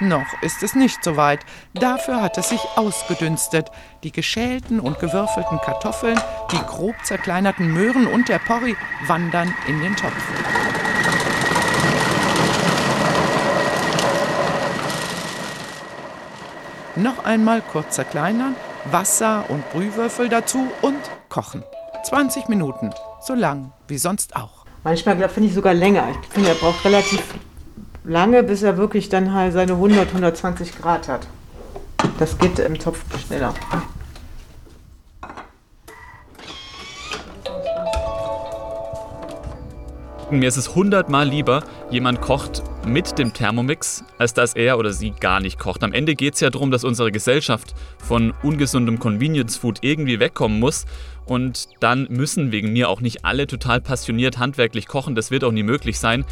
Noch 0.00 0.42
ist 0.42 0.62
es 0.62 0.74
nicht 0.74 1.02
so 1.02 1.16
weit. 1.16 1.40
Dafür 1.74 2.22
hat 2.22 2.38
es 2.38 2.48
sich 2.50 2.60
ausgedünstet. 2.76 3.70
Die 4.04 4.12
geschälten 4.12 4.78
und 4.80 4.98
gewürfelten 4.98 5.60
Kartoffeln, 5.60 6.18
die 6.52 6.66
grob 6.66 6.94
zerkleinerten 7.04 7.72
Möhren 7.72 8.06
und 8.06 8.28
der 8.28 8.38
Porree 8.38 8.74
wandern 9.06 9.52
in 9.66 9.80
den 9.80 9.96
Topf. 9.96 10.77
Noch 16.98 17.24
einmal 17.24 17.62
kurz 17.62 17.94
zerkleinern, 17.94 18.56
Wasser 18.90 19.44
und 19.50 19.62
Brühwürfel 19.70 20.28
dazu 20.28 20.66
und 20.82 20.98
kochen. 21.28 21.62
20 22.02 22.48
Minuten, 22.48 22.90
so 23.20 23.34
lang 23.34 23.70
wie 23.86 23.98
sonst 23.98 24.34
auch. 24.34 24.66
Manchmal 24.82 25.16
finde 25.28 25.48
ich 25.48 25.54
sogar 25.54 25.74
länger. 25.74 26.08
Ich 26.10 26.28
finde, 26.28 26.48
er 26.48 26.54
braucht 26.56 26.84
relativ 26.84 27.22
lange, 28.02 28.42
bis 28.42 28.64
er 28.64 28.76
wirklich 28.78 29.08
dann 29.08 29.32
halt 29.32 29.52
seine 29.52 29.74
100, 29.74 30.08
120 30.08 30.76
Grad 30.76 31.06
hat. 31.06 31.28
Das 32.18 32.36
geht 32.36 32.58
im 32.58 32.76
Topf 32.76 33.04
schneller. 33.24 33.54
Mir 40.32 40.48
ist 40.48 40.56
es 40.56 40.74
hundertmal 40.74 41.28
lieber, 41.28 41.62
jemand 41.90 42.20
kocht 42.20 42.64
mit 42.88 43.18
dem 43.18 43.32
Thermomix, 43.32 44.02
als 44.16 44.34
dass 44.34 44.54
er 44.54 44.78
oder 44.78 44.92
sie 44.92 45.10
gar 45.10 45.40
nicht 45.40 45.58
kocht. 45.58 45.84
Am 45.84 45.92
Ende 45.92 46.14
geht 46.14 46.34
es 46.34 46.40
ja 46.40 46.50
darum, 46.50 46.70
dass 46.70 46.84
unsere 46.84 47.12
Gesellschaft 47.12 47.74
von 47.98 48.32
ungesundem 48.42 48.98
Convenience 48.98 49.56
Food 49.56 49.78
irgendwie 49.82 50.18
wegkommen 50.20 50.58
muss. 50.58 50.86
Und 51.26 51.68
dann 51.80 52.06
müssen 52.08 52.52
wegen 52.52 52.72
mir 52.72 52.88
auch 52.88 53.00
nicht 53.00 53.24
alle 53.24 53.46
total 53.46 53.80
passioniert 53.80 54.38
handwerklich 54.38 54.86
kochen. 54.86 55.14
Das 55.14 55.30
wird 55.30 55.44
auch 55.44 55.52
nie 55.52 55.62
möglich 55.62 55.98
sein 55.98 56.24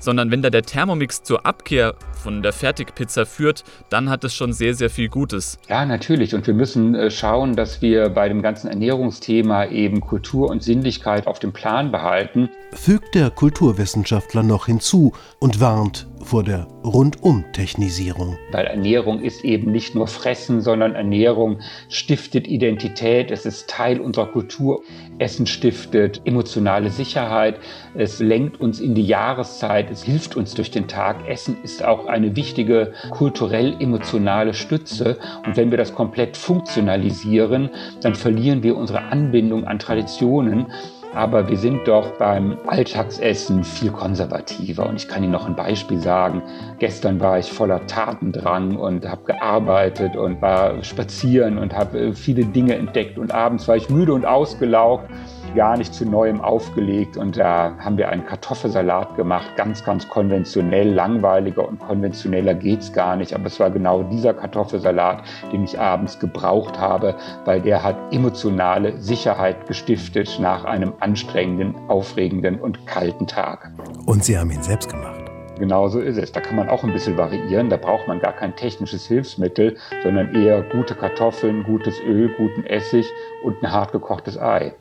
sondern 0.00 0.32
wenn 0.32 0.42
da 0.42 0.50
der 0.50 0.62
Thermomix 0.62 1.22
zur 1.22 1.46
Abkehr 1.46 1.94
von 2.12 2.42
der 2.42 2.52
Fertigpizza 2.52 3.24
führt, 3.24 3.62
dann 3.88 4.10
hat 4.10 4.24
es 4.24 4.34
schon 4.34 4.52
sehr, 4.52 4.74
sehr 4.74 4.90
viel 4.90 5.08
Gutes. 5.08 5.58
Ja, 5.68 5.86
natürlich. 5.86 6.34
Und 6.34 6.46
wir 6.46 6.54
müssen 6.54 6.94
äh, 6.94 7.10
schauen, 7.10 7.54
dass 7.54 7.80
wir 7.80 8.08
bei 8.08 8.28
dem 8.28 8.42
ganzen 8.42 8.68
Ernährungsthema 8.68 9.66
eben 9.66 10.00
Kultur 10.00 10.50
und 10.50 10.62
Sinnlichkeit 10.62 11.26
auf 11.28 11.38
dem 11.38 11.52
Plan 11.52 11.92
behalten. 11.92 12.48
Fügt 12.72 13.14
der 13.14 13.30
Kulturwissenschaftler 13.30 14.42
noch 14.42 14.66
hinzu 14.66 15.12
und 15.38 15.60
warnt 15.60 16.09
vor 16.22 16.44
der 16.44 16.66
Rundum-Technisierung. 16.84 18.36
Weil 18.52 18.66
Ernährung 18.66 19.20
ist 19.20 19.44
eben 19.44 19.72
nicht 19.72 19.94
nur 19.94 20.06
Fressen, 20.06 20.60
sondern 20.60 20.94
Ernährung 20.94 21.60
stiftet 21.88 22.46
Identität, 22.46 23.30
es 23.30 23.46
ist 23.46 23.68
Teil 23.68 24.00
unserer 24.00 24.26
Kultur. 24.26 24.82
Essen 25.18 25.46
stiftet 25.46 26.20
emotionale 26.24 26.90
Sicherheit, 26.90 27.58
es 27.94 28.20
lenkt 28.20 28.60
uns 28.60 28.80
in 28.80 28.94
die 28.94 29.06
Jahreszeit, 29.06 29.90
es 29.90 30.02
hilft 30.02 30.36
uns 30.36 30.54
durch 30.54 30.70
den 30.70 30.88
Tag. 30.88 31.28
Essen 31.28 31.56
ist 31.62 31.84
auch 31.84 32.06
eine 32.06 32.36
wichtige 32.36 32.92
kulturell-emotionale 33.10 34.54
Stütze. 34.54 35.18
Und 35.46 35.56
wenn 35.56 35.70
wir 35.70 35.78
das 35.78 35.94
komplett 35.94 36.36
funktionalisieren, 36.36 37.70
dann 38.02 38.14
verlieren 38.14 38.62
wir 38.62 38.76
unsere 38.76 39.02
Anbindung 39.02 39.64
an 39.64 39.78
Traditionen. 39.78 40.66
Aber 41.12 41.48
wir 41.48 41.56
sind 41.56 41.88
doch 41.88 42.12
beim 42.18 42.56
Alltagsessen 42.66 43.64
viel 43.64 43.90
konservativer. 43.90 44.88
Und 44.88 44.96
ich 44.96 45.08
kann 45.08 45.24
Ihnen 45.24 45.32
noch 45.32 45.46
ein 45.46 45.56
Beispiel 45.56 45.98
sagen. 45.98 46.42
Gestern 46.78 47.20
war 47.20 47.38
ich 47.38 47.52
voller 47.52 47.84
Tatendrang 47.86 48.76
und 48.76 49.08
habe 49.08 49.24
gearbeitet 49.24 50.14
und 50.14 50.40
war 50.40 50.84
spazieren 50.84 51.58
und 51.58 51.74
habe 51.74 51.98
äh, 51.98 52.12
viele 52.12 52.44
Dinge 52.44 52.76
entdeckt. 52.76 53.18
Und 53.18 53.32
abends 53.32 53.66
war 53.66 53.76
ich 53.76 53.90
müde 53.90 54.14
und 54.14 54.24
ausgelaugt 54.24 55.08
gar 55.54 55.76
nicht 55.76 55.94
zu 55.94 56.04
neuem 56.04 56.40
aufgelegt 56.40 57.16
und 57.16 57.36
da 57.36 57.74
haben 57.78 57.96
wir 57.98 58.08
einen 58.08 58.24
Kartoffelsalat 58.26 59.16
gemacht, 59.16 59.56
ganz, 59.56 59.84
ganz 59.84 60.08
konventionell, 60.08 60.92
langweiliger 60.92 61.68
und 61.68 61.78
konventioneller 61.78 62.54
geht's 62.54 62.92
gar 62.92 63.16
nicht, 63.16 63.34
aber 63.34 63.46
es 63.46 63.58
war 63.60 63.70
genau 63.70 64.02
dieser 64.02 64.34
Kartoffelsalat, 64.34 65.22
den 65.52 65.64
ich 65.64 65.78
abends 65.78 66.18
gebraucht 66.18 66.78
habe, 66.78 67.16
weil 67.44 67.60
der 67.60 67.82
hat 67.82 67.96
emotionale 68.12 69.00
Sicherheit 69.00 69.66
gestiftet 69.66 70.38
nach 70.40 70.64
einem 70.64 70.92
anstrengenden, 71.00 71.74
aufregenden 71.88 72.60
und 72.60 72.86
kalten 72.86 73.26
Tag. 73.26 73.70
Und 74.06 74.24
Sie 74.24 74.38
haben 74.38 74.50
ihn 74.50 74.62
selbst 74.62 74.90
gemacht. 74.90 75.30
Genauso 75.60 76.00
ist 76.00 76.16
es. 76.16 76.32
Da 76.32 76.40
kann 76.40 76.56
man 76.56 76.70
auch 76.70 76.84
ein 76.84 76.92
bisschen 76.92 77.18
variieren. 77.18 77.68
Da 77.68 77.76
braucht 77.76 78.08
man 78.08 78.18
gar 78.18 78.32
kein 78.32 78.56
technisches 78.56 79.06
Hilfsmittel, 79.06 79.76
sondern 80.02 80.34
eher 80.34 80.62
gute 80.62 80.94
Kartoffeln, 80.94 81.64
gutes 81.64 82.00
Öl, 82.00 82.30
guten 82.38 82.64
Essig 82.64 83.06
und 83.44 83.62
ein 83.62 83.70
hart 83.70 83.92
gekochtes 83.92 84.38
Ei. 84.38 84.74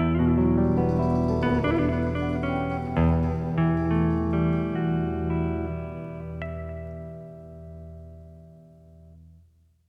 thank 0.00 0.16
you 0.16 0.29